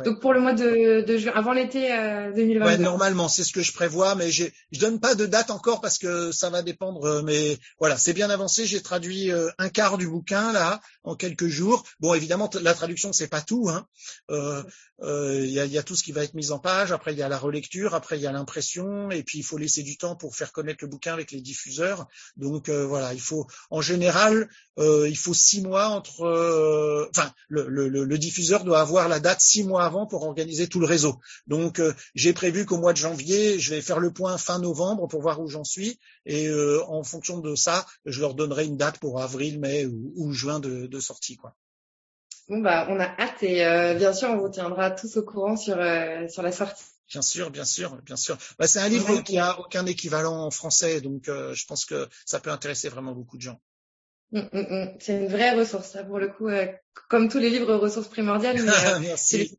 [0.05, 2.65] Donc pour le mois de, de juin, avant l'été euh, 2022.
[2.65, 4.45] Ouais, normalement, c'est ce que je prévois, mais je
[4.79, 7.03] donne pas de date encore parce que ça va dépendre.
[7.05, 8.65] Euh, mais voilà, c'est bien avancé.
[8.65, 11.83] J'ai traduit euh, un quart du bouquin là en quelques jours.
[11.99, 13.69] Bon, évidemment, la traduction c'est pas tout.
[13.69, 13.87] Hein.
[14.29, 14.63] Euh,
[15.43, 16.91] il y, a, y, a, tout ce qui va être mis en page.
[16.91, 17.95] Après, il y a la relecture.
[17.95, 19.09] Après, il y a l'impression.
[19.09, 22.07] Et puis, il faut laisser du temps pour faire connaître le bouquin avec les diffuseurs.
[22.37, 27.07] Donc voilà, il faut, en général, il faut six mois entre.
[27.09, 30.79] Enfin, le, le, le diffuseur doit avoir la date six mois avant pour organiser tout
[30.79, 31.19] le réseau.
[31.47, 35.07] Donc euh, j'ai prévu qu'au mois de janvier, je vais faire le point fin novembre
[35.07, 38.77] pour voir où j'en suis et euh, en fonction de ça, je leur donnerai une
[38.77, 41.55] date pour avril, mai ou, juin de, sortie quoi.
[42.47, 45.55] Bon bah on a hâte et euh, bien sûr on vous tiendra tous au courant
[45.55, 45.75] sur
[46.29, 46.83] sur la sortie.
[47.09, 48.37] Bien sûr, bien sûr, bien sûr.
[48.57, 52.39] Bah, c'est un livre qui a aucun équivalent en français, donc je pense que ça
[52.39, 53.59] peut intéresser vraiment beaucoup de gens.
[54.31, 54.95] Mm, mm, mm.
[54.99, 56.67] C'est une vraie ressource, ça, pour le coup, euh,
[57.09, 58.57] comme tous les livres ressources primordiales.
[58.61, 59.57] Mais, euh, Merci.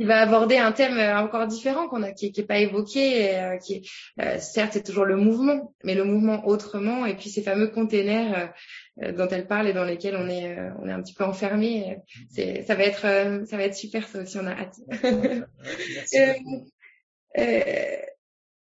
[0.00, 3.32] Il va aborder un thème euh, encore différent qu'on a, qui, qui est pas évoqué,
[3.32, 3.82] et, qui
[4.18, 8.52] est, certes, c'est toujours le mouvement, mais le mouvement autrement, et puis ces fameux containers
[8.96, 11.98] dont elle parle et dans lesquels on est, on est un petit peu enfermé.
[12.32, 14.76] Ça va être, ça va être super, ça aussi, on a hâte.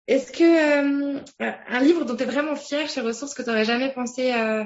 [0.07, 3.93] Est-ce que un livre dont tu es vraiment fier chez Ressources que tu n'aurais jamais
[3.93, 4.65] pensé euh,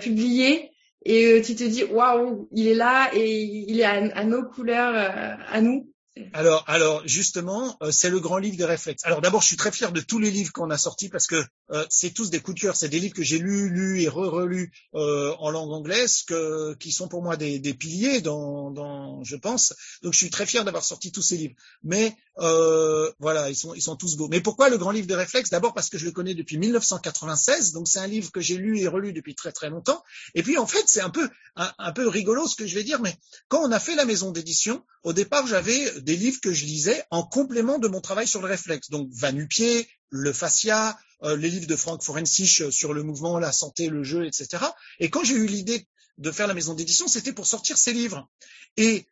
[0.00, 0.72] publié
[1.04, 4.94] et euh, tu te dis waouh, il est là et il est à, nos couleurs,
[4.94, 5.88] euh, à nous.
[6.34, 9.02] Alors, alors justement, c'est le grand livre de réflexe.
[9.04, 11.42] Alors d'abord, je suis très fier de tous les livres qu'on a sortis parce que
[11.70, 12.76] euh, c'est tous des coups de cœur.
[12.76, 16.92] C'est des livres que j'ai lus, lus et re-relus euh, en langue anglaise, que, qui
[16.92, 19.74] sont pour moi des, des piliers dans, dans, je pense.
[20.02, 21.54] Donc je suis très fier d'avoir sorti tous ces livres.
[21.82, 24.28] Mais euh, voilà, ils sont, ils sont tous beaux.
[24.28, 25.50] Mais pourquoi le grand livre de réflexe?
[25.50, 28.78] D'abord parce que je le connais depuis 1996, donc c'est un livre que j'ai lu
[28.80, 30.02] et relu depuis très très longtemps.
[30.34, 32.84] Et puis en fait, c'est un peu, un, un peu rigolo ce que je vais
[32.84, 33.14] dire, mais
[33.48, 37.04] quand on a fait la maison d'édition, au départ, j'avais des livres que je lisais
[37.10, 38.90] en complément de mon travail sur le réflexe.
[38.90, 44.02] Donc Vanupier, le fascia, les livres de Frank Forensich sur le mouvement, la santé, le
[44.02, 44.64] jeu, etc.
[44.98, 45.86] Et quand j'ai eu l'idée
[46.18, 48.28] de faire la maison d'édition, c'était pour sortir ces livres.
[48.76, 49.06] Et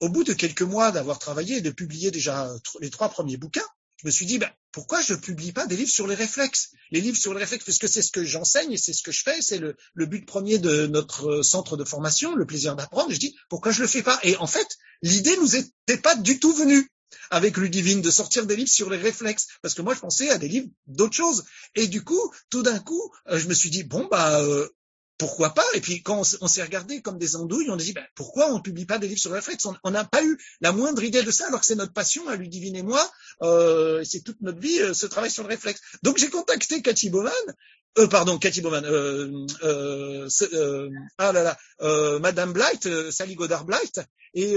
[0.00, 3.66] au bout de quelques mois d'avoir travaillé et de publier déjà les trois premiers bouquins,
[4.00, 6.70] je me suis dit, ben, pourquoi je ne publie pas des livres sur les réflexes?
[6.92, 9.24] Les livres sur les réflexes, puisque c'est ce que j'enseigne et c'est ce que je
[9.24, 13.10] fais, c'est le, le, but premier de notre centre de formation, le plaisir d'apprendre.
[13.10, 14.18] Je dis, pourquoi je le fais pas?
[14.22, 14.68] Et en fait,
[15.02, 16.88] l'idée nous était pas du tout venue
[17.30, 20.38] avec Ludivine de sortir des livres sur les réflexes, parce que moi je pensais à
[20.38, 21.44] des livres d'autres choses.
[21.74, 24.68] Et du coup, tout d'un coup, euh, je me suis dit, bon, bah, euh,
[25.18, 25.64] pourquoi pas?
[25.74, 28.60] Et puis quand on s'est regardé comme des andouilles, on a dit ben, pourquoi on
[28.60, 31.30] publie pas des livres sur le réflexe On n'a pas eu la moindre idée de
[31.32, 33.10] ça, alors que c'est notre passion, à Ludivine et moi,
[33.42, 35.80] euh, c'est toute notre vie euh, ce travail sur le réflexe.
[36.04, 37.32] Donc j'ai contacté Cathy Bowman,
[37.98, 40.28] euh, pardon, Cathy Bowman, euh
[41.18, 44.00] ah là là, Madame Blight, Sally Godard Blight,
[44.34, 44.56] et,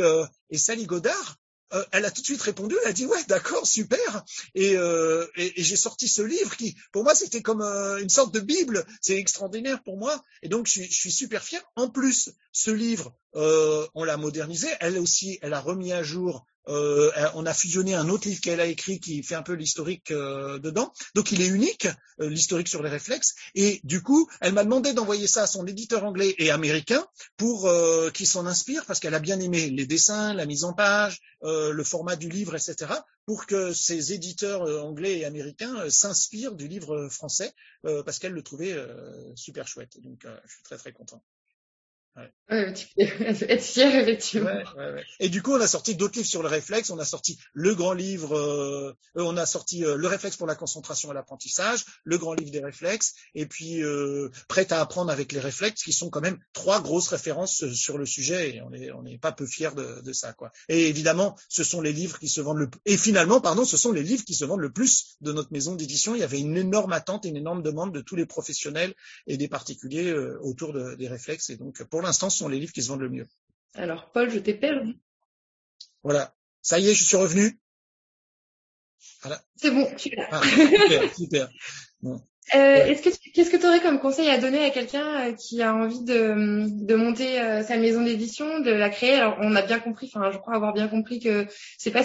[0.51, 1.38] et Sally Godard
[1.74, 4.24] euh, elle a tout de suite répondu, elle a dit ouais d'accord super.
[4.55, 8.09] Et, euh, et, et j'ai sorti ce livre qui pour moi c'était comme euh, une
[8.09, 10.24] sorte de bible, c'est extraordinaire pour moi.
[10.41, 11.61] Et donc je suis, je suis super fier.
[11.76, 17.12] En plus ce livre on l'a modernisé, elle aussi elle a remis à jour euh,
[17.36, 20.59] on a fusionné un autre livre qu'elle a écrit qui fait un peu l'historique euh,
[20.59, 20.93] dedans.
[21.16, 21.88] Donc il est unique,
[22.20, 23.36] euh, l'historique sur les réflexes.
[23.55, 27.05] Et du coup, elle m'a demandé d'envoyer ça à son éditeur anglais et américain
[27.38, 27.70] pour
[28.14, 31.84] qu'il s'en inspire parce qu'elle a bien aimé les dessins, la mise en page, le
[31.84, 32.93] format du livre, etc.
[33.26, 37.53] Pour que ces éditeurs anglais et américains s'inspirent du livre français
[37.84, 38.76] parce qu'elle le trouvait
[39.36, 39.99] super chouette.
[40.01, 41.24] Donc je suis très très content.
[42.18, 42.30] Ouais.
[42.49, 44.49] être fier, effectivement.
[44.49, 46.89] Ouais, ouais, et du coup, on a sorti d'autres livres sur le réflexe.
[46.89, 50.47] On a sorti le grand livre, euh, euh on a sorti euh, le réflexe pour
[50.47, 55.09] la concentration et l'apprentissage, le grand livre des réflexes, et puis euh, prêt à apprendre
[55.09, 58.55] avec les réflexes, qui sont quand même trois grosses références sur le sujet.
[58.55, 60.51] Et on est, on n'est pas peu fiers de, de, ça, quoi.
[60.68, 63.93] Et évidemment, ce sont les livres qui se vendent le et finalement, pardon, ce sont
[63.93, 66.14] les livres qui se vendent le plus de notre maison d'édition.
[66.14, 68.93] Il y avait une énorme attente et une énorme demande de tous les professionnels
[69.28, 71.49] et des particuliers autour de, des réflexes.
[71.49, 73.27] Et donc, pour pour l'instant, ce sont les livres qui se vendent le mieux.
[73.75, 74.97] Alors, Paul, je t'ai perdu.
[76.01, 76.33] Voilà.
[76.63, 77.59] Ça y est, je suis revenu.
[79.21, 79.39] Voilà.
[79.55, 80.27] C'est bon, tu là.
[80.31, 81.49] Ah, super, super.
[82.01, 82.19] Bon.
[82.55, 85.61] Euh, est-ce que qu'est-ce que tu aurais comme conseil à donner à quelqu'un euh, qui
[85.61, 89.13] a envie de, de monter euh, sa maison d'édition, de la créer?
[89.13, 91.45] Alors on a bien compris, enfin je crois avoir bien compris que
[91.77, 92.01] c'est pas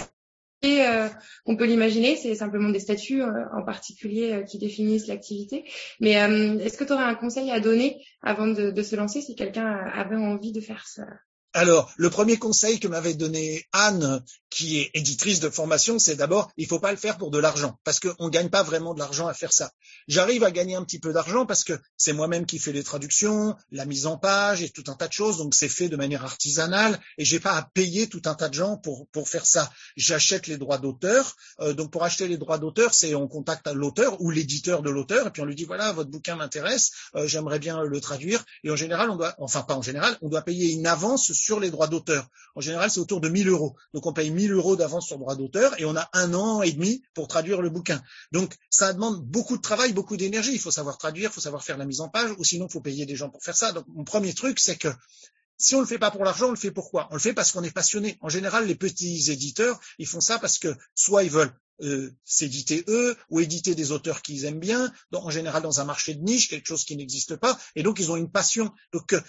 [0.65, 1.07] euh,
[1.45, 5.65] on peut l'imaginer, c'est simplement des statuts euh, en particulier euh, qui définissent l'activité.
[5.99, 9.35] Mais est-ce que tu aurais un conseil à donner avant de, de se lancer si
[9.35, 11.03] quelqu'un avait envie de faire ça?
[11.57, 16.51] Alors, le premier conseil que m'avait donné Anne, qui est éditrice de formation, c'est d'abord,
[16.55, 19.25] il faut pas le faire pour de l'argent, parce qu'on gagne pas vraiment de l'argent
[19.25, 19.71] à faire ça.
[20.07, 23.55] J'arrive à gagner un petit peu d'argent parce que c'est moi-même qui fais les traductions,
[23.71, 26.23] la mise en page et tout un tas de choses, donc c'est fait de manière
[26.23, 29.71] artisanale et j'ai pas à payer tout un tas de gens pour pour faire ça.
[29.95, 34.21] J'achète les droits d'auteur, euh, donc pour acheter les droits d'auteur, c'est on contacte l'auteur
[34.21, 37.59] ou l'éditeur de l'auteur et puis on lui dit voilà votre bouquin m'intéresse, euh, j'aimerais
[37.59, 40.71] bien le traduire et en général on doit, enfin pas en général, on doit payer
[40.71, 42.29] une avance sur les droits d'auteur.
[42.55, 43.75] En général, c'est autour de 1000 euros.
[43.93, 46.71] Donc, on paye 1000 euros d'avance sur droits d'auteur et on a un an et
[46.71, 48.01] demi pour traduire le bouquin.
[48.31, 50.53] Donc, ça demande beaucoup de travail, beaucoup d'énergie.
[50.53, 52.71] Il faut savoir traduire, il faut savoir faire la mise en page ou sinon, il
[52.71, 53.71] faut payer des gens pour faire ça.
[53.71, 54.89] Donc, mon premier truc, c'est que
[55.57, 57.07] si on le fait pas pour l'argent, on le fait pourquoi?
[57.11, 58.17] On le fait parce qu'on est passionné.
[58.21, 62.83] En général, les petits éditeurs, ils font ça parce que soit ils veulent euh, s'éditer
[62.87, 66.49] eux ou éditer des auteurs qu'ils aiment bien, en général dans un marché de niche,
[66.49, 68.71] quelque chose qui n'existe pas, et donc ils ont une passion.
[68.95, 69.21] Euh,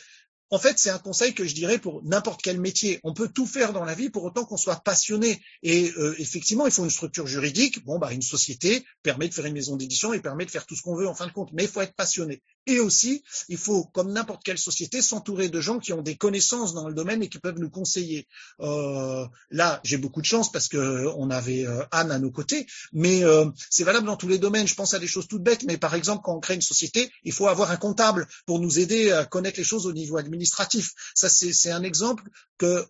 [0.51, 3.01] en fait, c'est un conseil que je dirais pour n'importe quel métier.
[3.05, 5.43] On peut tout faire dans la vie pour autant qu'on soit passionné.
[5.63, 7.85] Et euh, effectivement, il faut une structure juridique.
[7.85, 10.75] Bon, bah, une société permet de faire une maison d'édition et permet de faire tout
[10.75, 11.51] ce qu'on veut en fin de compte.
[11.53, 12.43] Mais il faut être passionné.
[12.69, 16.75] Et aussi, il faut, comme n'importe quelle société, s'entourer de gens qui ont des connaissances
[16.75, 18.29] dans le domaine et qui peuvent nous conseiller.
[18.61, 22.67] Euh, là, j'ai beaucoup de chance parce que on avait euh, Anne à nos côtés,
[22.93, 24.69] mais euh, c'est valable dans tous les domaines.
[24.69, 27.11] Je pense à des choses toutes bêtes, mais par exemple, quand on crée une société,
[27.25, 30.38] il faut avoir un comptable pour nous aider à connaître les choses au niveau administratif.
[30.47, 32.25] Ça, c'est un exemple
[32.59, 32.87] que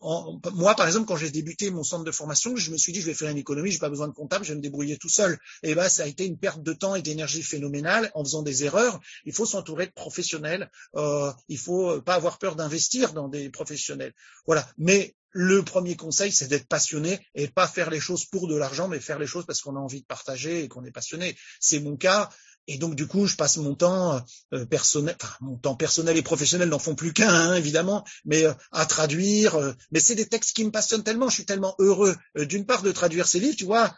[0.54, 3.06] moi, par exemple, quand j'ai débuté mon centre de formation, je me suis dit, je
[3.06, 5.38] vais faire une économie, j'ai pas besoin de comptable, je vais me débrouiller tout seul.
[5.62, 8.64] Et ben, ça a été une perte de temps et d'énergie phénoménale en faisant des
[8.64, 9.00] erreurs.
[9.24, 10.70] Il faut s'entourer de professionnels.
[10.96, 14.14] Euh, il faut pas avoir peur d'investir dans des professionnels.
[14.46, 14.66] Voilà.
[14.78, 18.88] Mais le premier conseil, c'est d'être passionné et pas faire les choses pour de l'argent,
[18.88, 21.36] mais faire les choses parce qu'on a envie de partager et qu'on est passionné.
[21.60, 22.30] C'est mon cas.
[22.68, 26.22] Et donc du coup, je passe mon temps euh, personnel, enfin mon temps personnel et
[26.22, 29.56] professionnel n'en font plus qu'un, hein, évidemment, mais euh, à traduire.
[29.56, 32.82] Euh, mais c'est des textes qui me passionnent tellement, je suis tellement heureux d'une part
[32.82, 33.56] de traduire ces livres.
[33.56, 33.94] Tu vois,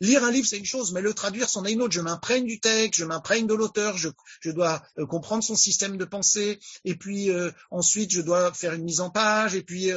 [0.00, 1.94] lire un livre, c'est une chose, mais le traduire, c'en est une autre.
[1.94, 4.08] Je m'imprègne du texte, je m'imprègne de l'auteur, je,
[4.40, 7.30] je, dois euh, comprendre son système de pensée, et puis
[7.70, 9.90] ensuite, je dois faire une mise en page, et puis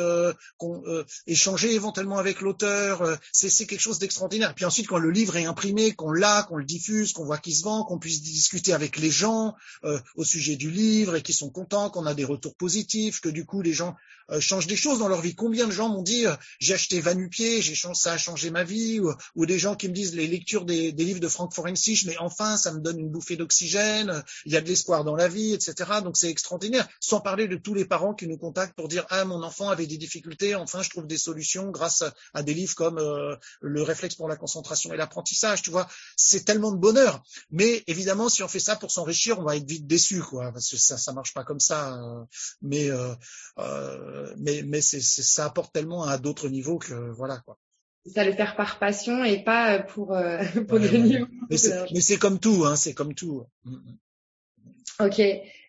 [1.27, 3.17] échanger éventuellement avec l'auteur.
[3.31, 4.51] c'est quelque chose d'extraordinaire.
[4.51, 7.37] Et puis ensuite, quand le livre est imprimé, qu'on l'a, qu'on le diffuse, qu'on voit
[7.37, 9.55] qu'il se vend, qu'on puisse discuter avec les gens
[10.15, 13.45] au sujet du livre, et qu'ils sont contents, qu'on a des retours positifs, que du
[13.45, 13.95] coup, les gens
[14.39, 15.35] changent des choses dans leur vie.
[15.35, 16.25] Combien de gens m'ont dit,
[16.59, 19.93] j'ai acheté Vanupier, j'ai ça a changé ma vie, ou, ou des gens qui me
[19.93, 23.09] disent les lectures des, des livres de Frank Forensich, mais enfin, ça me donne une
[23.09, 25.73] bouffée d'oxygène, il y a de l'espoir dans la vie, etc.
[26.03, 26.87] Donc c'est extraordinaire.
[26.99, 29.87] Sans parler de tous les parents qui nous contactent pour dire ah mon enfant avait
[29.87, 32.03] des difficultés, enfin je trouve des solutions grâce
[32.33, 35.61] à, des livres comme euh, le réflexe pour la concentration et l'apprentissage.
[35.61, 37.23] Tu vois, c'est tellement de bonheur.
[37.51, 40.69] Mais évidemment, si on fait ça pour s'enrichir, on va être vite déçu, quoi, parce
[40.69, 41.95] que ça ça marche pas comme ça.
[41.95, 42.23] Euh,
[42.61, 43.13] mais euh,
[43.59, 47.57] euh, mais mais c'est, ça apporte tellement à d'autres niveaux que voilà quoi
[48.05, 50.37] ça le faire par passion et pas pour euh,
[50.67, 53.45] pour ouais, Mais c'est comme tout, hein, c'est comme tout.
[53.63, 53.97] Mm, mm.
[54.99, 55.21] Ok,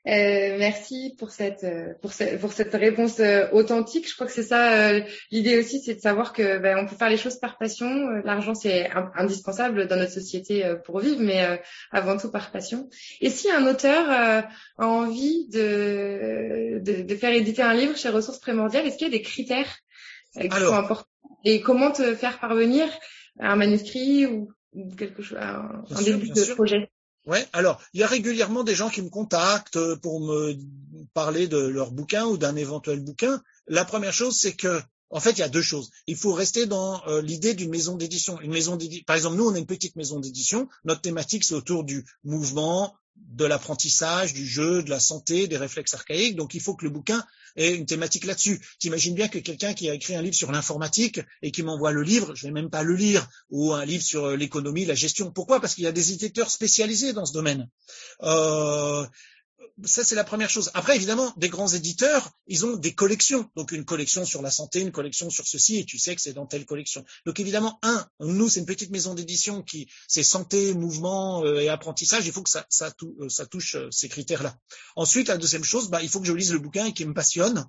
[0.07, 1.67] euh, merci pour cette
[2.03, 4.07] pour cette pour cette réponse euh, authentique.
[4.07, 5.01] Je crois que c'est ça euh,
[5.31, 7.89] l'idée aussi, c'est de savoir que ben, on peut faire les choses par passion.
[8.23, 12.91] L'argent c'est indispensable dans notre société pour vivre, mais avant tout par passion.
[13.23, 14.47] Et si un auteur a
[14.87, 19.17] envie de, de, de faire éditer un livre chez Ressources Primordiales, est-ce qu'il y a
[19.17, 19.79] des critères
[20.39, 21.09] qui sont importants?
[21.45, 22.87] Et comment te faire parvenir?
[23.41, 24.53] Un manuscrit ou
[24.97, 26.91] quelque chose, un, début de projet?
[27.27, 30.57] Ouais, alors il y a régulièrement des gens qui me contactent pour me
[31.15, 33.43] parler de leur bouquin ou d'un éventuel bouquin.
[33.67, 35.91] La première chose, c'est que en fait, il y a deux choses.
[36.09, 38.41] Il faut rester dans euh, l'idée d'une maison d'édition.
[38.41, 39.05] Une maison d'édition.
[39.07, 40.69] Par exemple, nous, on a une petite maison d'édition.
[40.85, 45.95] Notre thématique, c'est autour du mouvement, de l'apprentissage, du jeu, de la santé, des réflexes
[45.95, 46.37] archaïques.
[46.37, 47.25] Donc, il faut que le bouquin
[47.57, 48.61] ait une thématique là-dessus.
[48.79, 52.03] T'imagines bien que quelqu'un qui a écrit un livre sur l'informatique et qui m'envoie le
[52.03, 55.31] livre, je vais même pas le lire, ou un livre sur euh, l'économie, la gestion.
[55.31, 55.61] Pourquoi?
[55.61, 57.69] Parce qu'il y a des éditeurs spécialisés dans ce domaine.
[58.23, 59.07] Euh,
[59.83, 60.71] ça c'est la première chose.
[60.75, 63.51] Après, évidemment, des grands éditeurs, ils ont des collections.
[63.57, 66.33] Donc une collection sur la santé, une collection sur ceci, et tu sais que c'est
[66.33, 67.05] dans telle collection.
[67.27, 71.69] Donc évidemment, un, nous c'est une petite maison d'édition qui c'est santé, mouvement euh, et
[71.69, 72.27] apprentissage.
[72.27, 72.67] Il faut que ça,
[73.03, 74.57] euh, touche euh, ces critères-là.
[74.97, 77.15] Ensuite, la deuxième chose, bah, il faut que je lise le bouquin et qui me
[77.15, 77.67] passionne,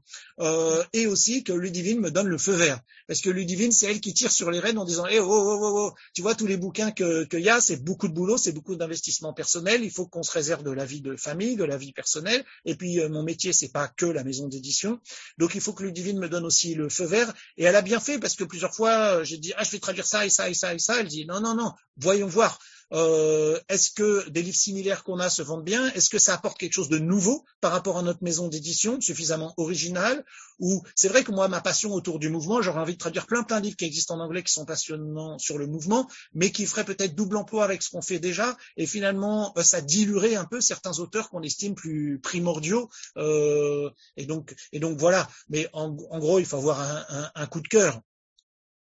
[0.93, 2.79] et aussi que Ludivine me donne le feu vert.
[3.07, 5.59] Parce que Ludivine, c'est elle qui tire sur les rênes en disant, eh, oh, oh,
[5.61, 8.37] oh, oh, tu vois tous les bouquins que qu'il y a, c'est beaucoup de boulot,
[8.37, 9.83] c'est beaucoup d'investissement personnel.
[9.83, 12.45] Il faut qu'on se réserve de la vie de famille, de la vie personnelle.
[12.65, 14.99] Et puis euh, mon métier, c'est pas que la maison d'édition.
[15.37, 17.33] Donc il faut que Ludivine me donne aussi le feu vert.
[17.57, 19.79] Et elle a bien fait parce que plusieurs fois, euh, j'ai dit ah je vais
[19.79, 20.99] traduire ça et ça et ça et ça.
[20.99, 22.59] Elle dit non non non, voyons voir.
[22.93, 25.91] Euh, est-ce que des livres similaires qu'on a se vendent bien?
[25.93, 29.53] Est-ce que ça apporte quelque chose de nouveau par rapport à notre maison d'édition, suffisamment
[29.57, 30.23] original
[30.59, 33.43] Ou c'est vrai que moi, ma passion autour du mouvement, j'aurais envie de traduire plein
[33.43, 36.65] plein de livres qui existent en anglais qui sont passionnants sur le mouvement, mais qui
[36.65, 40.45] feraient peut-être double emploi avec ce qu'on fait déjà, et finalement, euh, ça diluerait un
[40.45, 42.89] peu certains auteurs qu'on estime plus primordiaux.
[43.17, 44.55] Euh, et donc,
[44.97, 45.27] voilà.
[45.49, 48.01] Mais en, gros, il faut avoir un, un, un coup de cœur.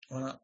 [0.10, 0.40] Voilà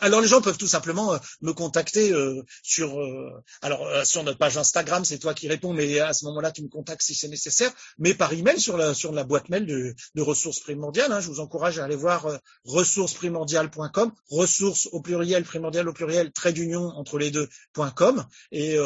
[0.00, 3.30] Alors les gens peuvent tout simplement euh, me contacter euh, sur euh,
[3.62, 6.68] alors sur notre page Instagram, c'est toi qui réponds, mais à ce moment-là tu me
[6.68, 10.22] contactes si c'est nécessaire, mais par email sur la sur la boîte mail de, de
[10.22, 11.12] ressources primordiales.
[11.12, 12.26] Hein, je vous encourage à aller voir
[12.64, 18.76] ressourcesprimordiales.com, ressources au pluriel primordial au pluriel trait d'union entre les deux.com et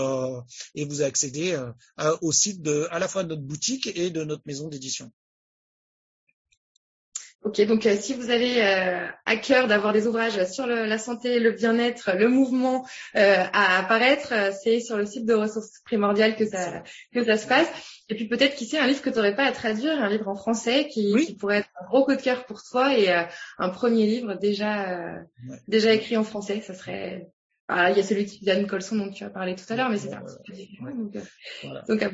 [0.75, 1.59] et vous accédez
[2.21, 5.11] au site de à la fois de notre boutique et de notre maison d'édition.
[7.43, 10.99] Ok, donc euh, si vous avez euh, à cœur d'avoir des ouvrages sur le, la
[10.99, 12.87] santé, le bien-être, le mouvement
[13.17, 16.83] euh, à apparaître, euh, c'est sur le site de ressources primordiales que ça
[17.15, 17.69] que ça se passe.
[18.11, 20.29] Et puis peut-être qui sait un livre que tu n'aurais pas à traduire, un livre
[20.29, 23.09] en français qui, qui, pourrait être un gros coup de cœur pour toi et
[23.59, 25.15] un premier livre déjà
[25.67, 27.31] déjà écrit en français, ça serait
[27.69, 29.97] ah, il y a celui d'Anne Colson dont tu as parlé tout à l'heure, mais
[29.97, 30.91] c'est un petit peu différent.
[30.91, 31.17] Donc,
[31.63, 31.83] voilà.
[31.89, 32.05] donc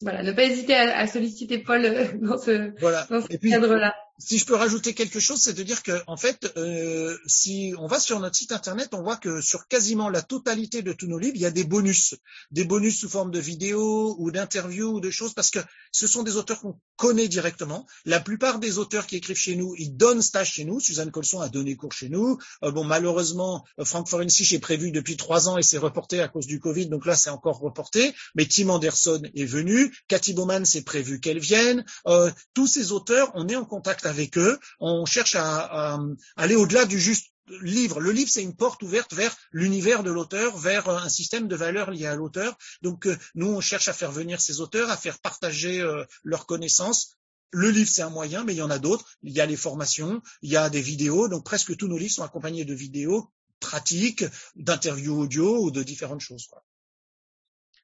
[0.00, 0.22] voilà.
[0.24, 1.88] ne pas hésiter à, à solliciter Paul
[2.20, 3.06] dans ce, voilà.
[3.08, 7.16] ce cadre-là si je peux rajouter quelque chose, c'est de dire que en fait, euh,
[7.26, 10.92] si on va sur notre site internet, on voit que sur quasiment la totalité de
[10.92, 12.14] tous nos livres, il y a des bonus,
[12.50, 15.58] des bonus sous forme de vidéos ou d'interviews ou de choses, parce que
[15.90, 17.86] ce sont des auteurs qu'on connaît directement.
[18.04, 20.78] La plupart des auteurs qui écrivent chez nous, ils donnent stage chez nous.
[20.78, 22.38] Suzanne Colson a donné cours chez nous.
[22.62, 26.46] Euh, bon, malheureusement, Frank Forensich est prévu depuis trois ans et c'est reporté à cause
[26.46, 28.14] du Covid, donc là c'est encore reporté.
[28.36, 31.84] Mais Tim Anderson est venu, Cathy Bowman c'est prévu qu'elle vienne.
[32.06, 35.98] Euh, tous ces auteurs, on est en contact avec eux, on cherche à,
[36.36, 37.28] aller au-delà du juste
[37.62, 38.00] livre.
[38.00, 41.90] Le livre, c'est une porte ouverte vers l'univers de l'auteur, vers un système de valeurs
[41.90, 42.56] liées à l'auteur.
[42.82, 46.46] Donc, euh, nous, on cherche à faire venir ces auteurs, à faire partager euh, leurs
[46.46, 47.16] connaissances.
[47.50, 49.04] Le livre, c'est un moyen, mais il y en a d'autres.
[49.22, 51.28] Il y a les formations, il y a des vidéos.
[51.28, 53.30] Donc, presque tous nos livres sont accompagnés de vidéos
[53.60, 54.24] pratiques,
[54.56, 56.48] d'interviews audio ou de différentes choses.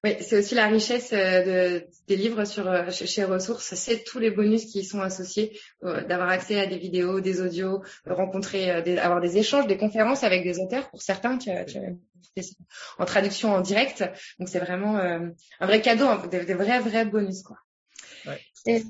[0.02, 4.64] Oui, c'est aussi la richesse de, des livres sur chez Ressources, c'est tous les bonus
[4.64, 9.36] qui y sont associés, d'avoir accès à des vidéos, des audios, rencontrer, des, avoir des
[9.36, 11.50] échanges, des conférences avec des auteurs pour certains qui,
[12.98, 14.02] en traduction en direct.
[14.38, 17.58] Donc c'est vraiment un vrai cadeau, des, des, vrais vrais bonus quoi.
[18.26, 18.40] Ouais.
[18.66, 18.82] Et,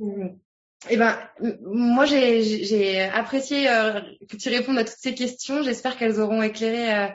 [0.89, 1.19] eh ben,
[1.63, 5.63] moi, j'ai apprécié euh, que tu répondes à toutes ces questions.
[5.63, 7.09] J'espère qu'elles auront éclairé euh,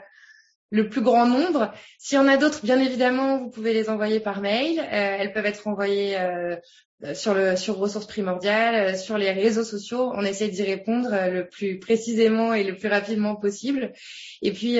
[0.76, 1.73] le plus grand nombre.
[1.97, 4.80] S'il y en a d'autres, bien évidemment, vous pouvez les envoyer par mail.
[4.80, 4.84] Euh,
[5.19, 6.17] elles peuvent être envoyées
[7.13, 10.11] sur le sur ressources primordiales, sur les réseaux sociaux.
[10.15, 13.93] On essaie d'y répondre le plus précisément et le plus rapidement possible.
[14.41, 14.80] Et puis,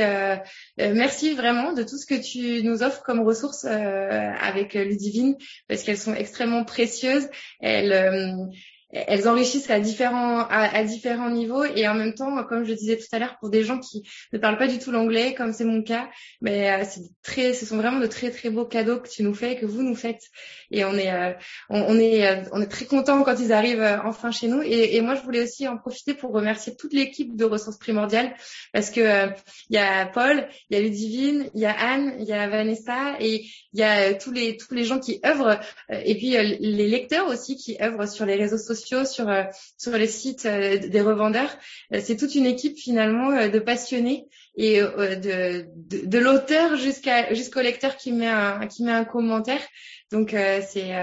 [0.78, 5.36] merci vraiment de tout ce que tu nous offres comme ressources avec Ludivine,
[5.68, 7.28] parce qu'elles sont extrêmement précieuses.
[8.96, 11.66] Elles enrichissent à différents niveaux.
[11.66, 14.38] Et en même temps, comme je disais tout à l'heure, pour des gens qui ne
[14.38, 16.10] parlent pas du tout l'anglais, comme c'est mon cas,
[16.42, 19.34] mais euh, c'est très, ce sont vraiment de très très beaux cadeaux que tu nous
[19.34, 20.24] fais, que vous nous faites,
[20.72, 21.34] et on est euh,
[21.70, 24.62] on, est euh, on est très content quand ils arrivent enfin chez nous.
[24.62, 28.34] Et, et, moi, je voulais aussi en profiter pour remercier toute l'équipe de ressources primordiales
[28.72, 29.28] parce que
[29.70, 32.48] il y a Paul, il y a Ludivine, il y a Anne, il y a
[32.48, 36.88] Vanessa et il y a tous les tous les gens qui œuvrent et puis les
[36.88, 39.44] lecteurs aussi qui œuvrent sur les réseaux sociaux sur euh,
[39.78, 41.56] sur les sites euh, des revendeurs.
[41.94, 47.62] Euh, c'est toute une équipe finalement de passionnés et de, de, de l'auteur jusqu'à jusqu'au
[47.62, 49.62] lecteur qui met un qui met un commentaire.
[50.12, 50.94] Donc c'est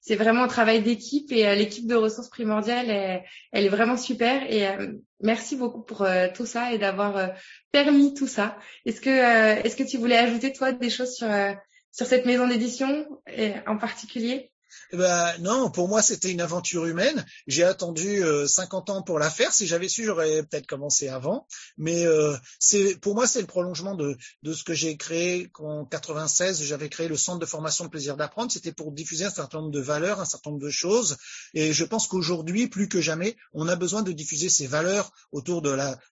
[0.00, 3.22] c'est vraiment un travail d'équipe et l'équipe de ressources primordiales elle,
[3.52, 4.64] elle, est vraiment super et
[5.20, 7.32] merci beaucoup pour tout ça et d'avoir
[7.72, 8.56] permis tout ça.
[8.86, 11.28] Est-ce que est-ce que tu voulais ajouter toi des choses sur
[11.92, 13.06] sur cette maison d'édition
[13.66, 14.53] en particulier?
[14.92, 17.24] Eh ben non, pour moi c'était une aventure humaine.
[17.46, 19.52] J'ai attendu 50 euh, ans pour la faire.
[19.52, 21.46] Si j'avais su, j'aurais peut-être commencé avant.
[21.76, 22.36] Mais euh,
[23.00, 26.62] pour moi c'est le prolongement de, ce que j'ai créé en 96.
[26.62, 28.52] J'avais créé le centre de formation de plaisir d'apprendre.
[28.52, 31.16] C'était pour diffuser un certain nombre de valeurs, un certain nombre de choses.
[31.54, 35.62] Et je pense qu'aujourd'hui, plus que jamais, on a besoin de diffuser ces valeurs autour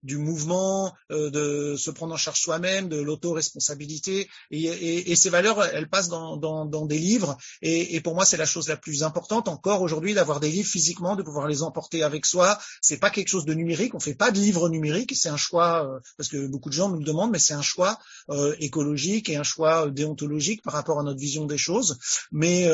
[0.04, 4.30] du mouvement, euh, de se prendre en charge soi-même, de l'autoresponsabilité.
[4.50, 7.38] Et, et, ces valeurs, elles passent dans des livres.
[7.62, 10.70] Et, et pour moi, c'est la chose la plus importante encore aujourd'hui d'avoir des livres
[10.70, 12.60] physiquement, de pouvoir les emporter avec soi.
[12.82, 13.96] C'est pas quelque chose de numérique.
[13.96, 15.14] On fait pas de livres numériques.
[15.16, 17.62] C'est un choix euh, parce que beaucoup de gens nous le demandent, mais c'est un
[17.62, 18.00] choix
[18.30, 21.98] euh, écologique et un choix euh, déontologique par rapport à notre vision des choses.
[22.32, 22.70] Mais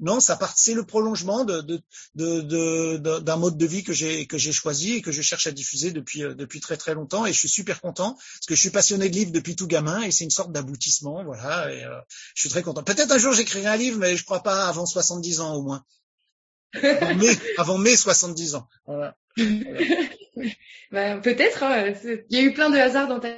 [0.00, 0.52] non, ça part.
[0.56, 1.62] C'est le prolongement d'un
[3.36, 6.94] mode de vie que j'ai choisi et que je cherche à diffuser depuis très très
[6.94, 7.26] longtemps.
[7.26, 10.02] Et je suis super content parce que je suis passionné de livres depuis tout gamin
[10.02, 11.24] et c'est une sorte d'aboutissement.
[11.24, 11.68] Voilà.
[12.34, 12.82] Je suis très content.
[12.82, 15.84] Peut-être un jour j'écrirai un livre, mais je crois pas avant 70 ans au moins.
[16.82, 17.28] Avant mai,
[17.58, 18.66] avant mai 70 ans.
[18.86, 19.14] Voilà.
[20.90, 21.62] ben, peut-être.
[21.62, 21.92] Hein,
[22.30, 23.34] il y a eu plein de hasards dans ta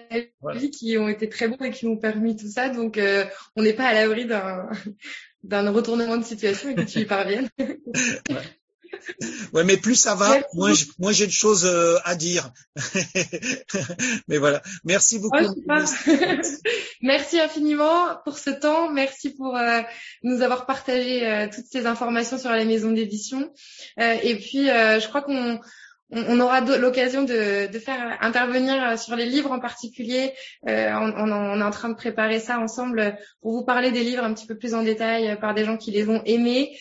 [0.54, 2.68] vie qui ont été très bons et qui ont permis tout ça.
[2.68, 3.24] Donc, euh,
[3.56, 4.70] on n'est pas à l'abri d'un
[5.42, 7.48] d'un retournement de situation et que tu y parviennes.
[7.58, 8.58] ouais,
[9.64, 12.50] mais plus ça va, moins moins j'ai de choses euh, à dire.
[14.28, 15.36] mais voilà, merci beaucoup.
[17.02, 18.90] merci infiniment pour ce temps.
[18.90, 19.80] Merci pour euh,
[20.22, 23.52] nous avoir partagé euh, toutes ces informations sur la maison d'édition.
[23.98, 25.60] et puis, je crois qu'on
[26.10, 30.32] on, aura l'occasion de, faire intervenir euh, sur les livres en particulier.
[30.68, 34.32] Euh, on, est en train de préparer ça ensemble pour vous parler des livres un
[34.34, 36.76] petit peu plus en détail euh, par des gens qui les ont aimés,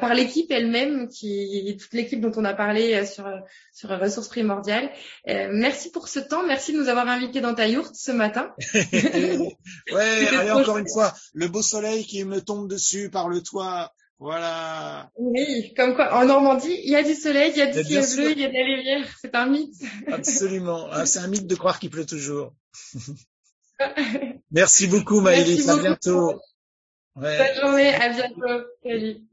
[0.00, 3.26] par l'équipe elle-même, qui toute l'équipe dont on a parlé sur
[3.72, 4.90] sur ressources primordiales.
[5.26, 8.54] merci pour ce temps, merci de nous avoir invités dans ta yourte ce matin.
[8.82, 13.92] ouais, allez encore une fois, le beau soleil qui me tombe dessus par le toit.
[14.18, 15.10] Voilà.
[15.18, 18.04] Oui, comme quoi, en Normandie, il y a du soleil, il y a du ciel
[18.16, 19.06] bleu, il y a de la lumière.
[19.20, 19.74] C'est un mythe.
[20.10, 20.88] Absolument.
[20.90, 22.54] Ah, c'est un mythe de croire qu'il pleut toujours.
[24.50, 25.68] Merci beaucoup, Maëlys.
[25.68, 26.40] À bientôt.
[27.14, 27.94] Bonne journée.
[27.94, 28.64] À bientôt.
[28.82, 29.25] Salut.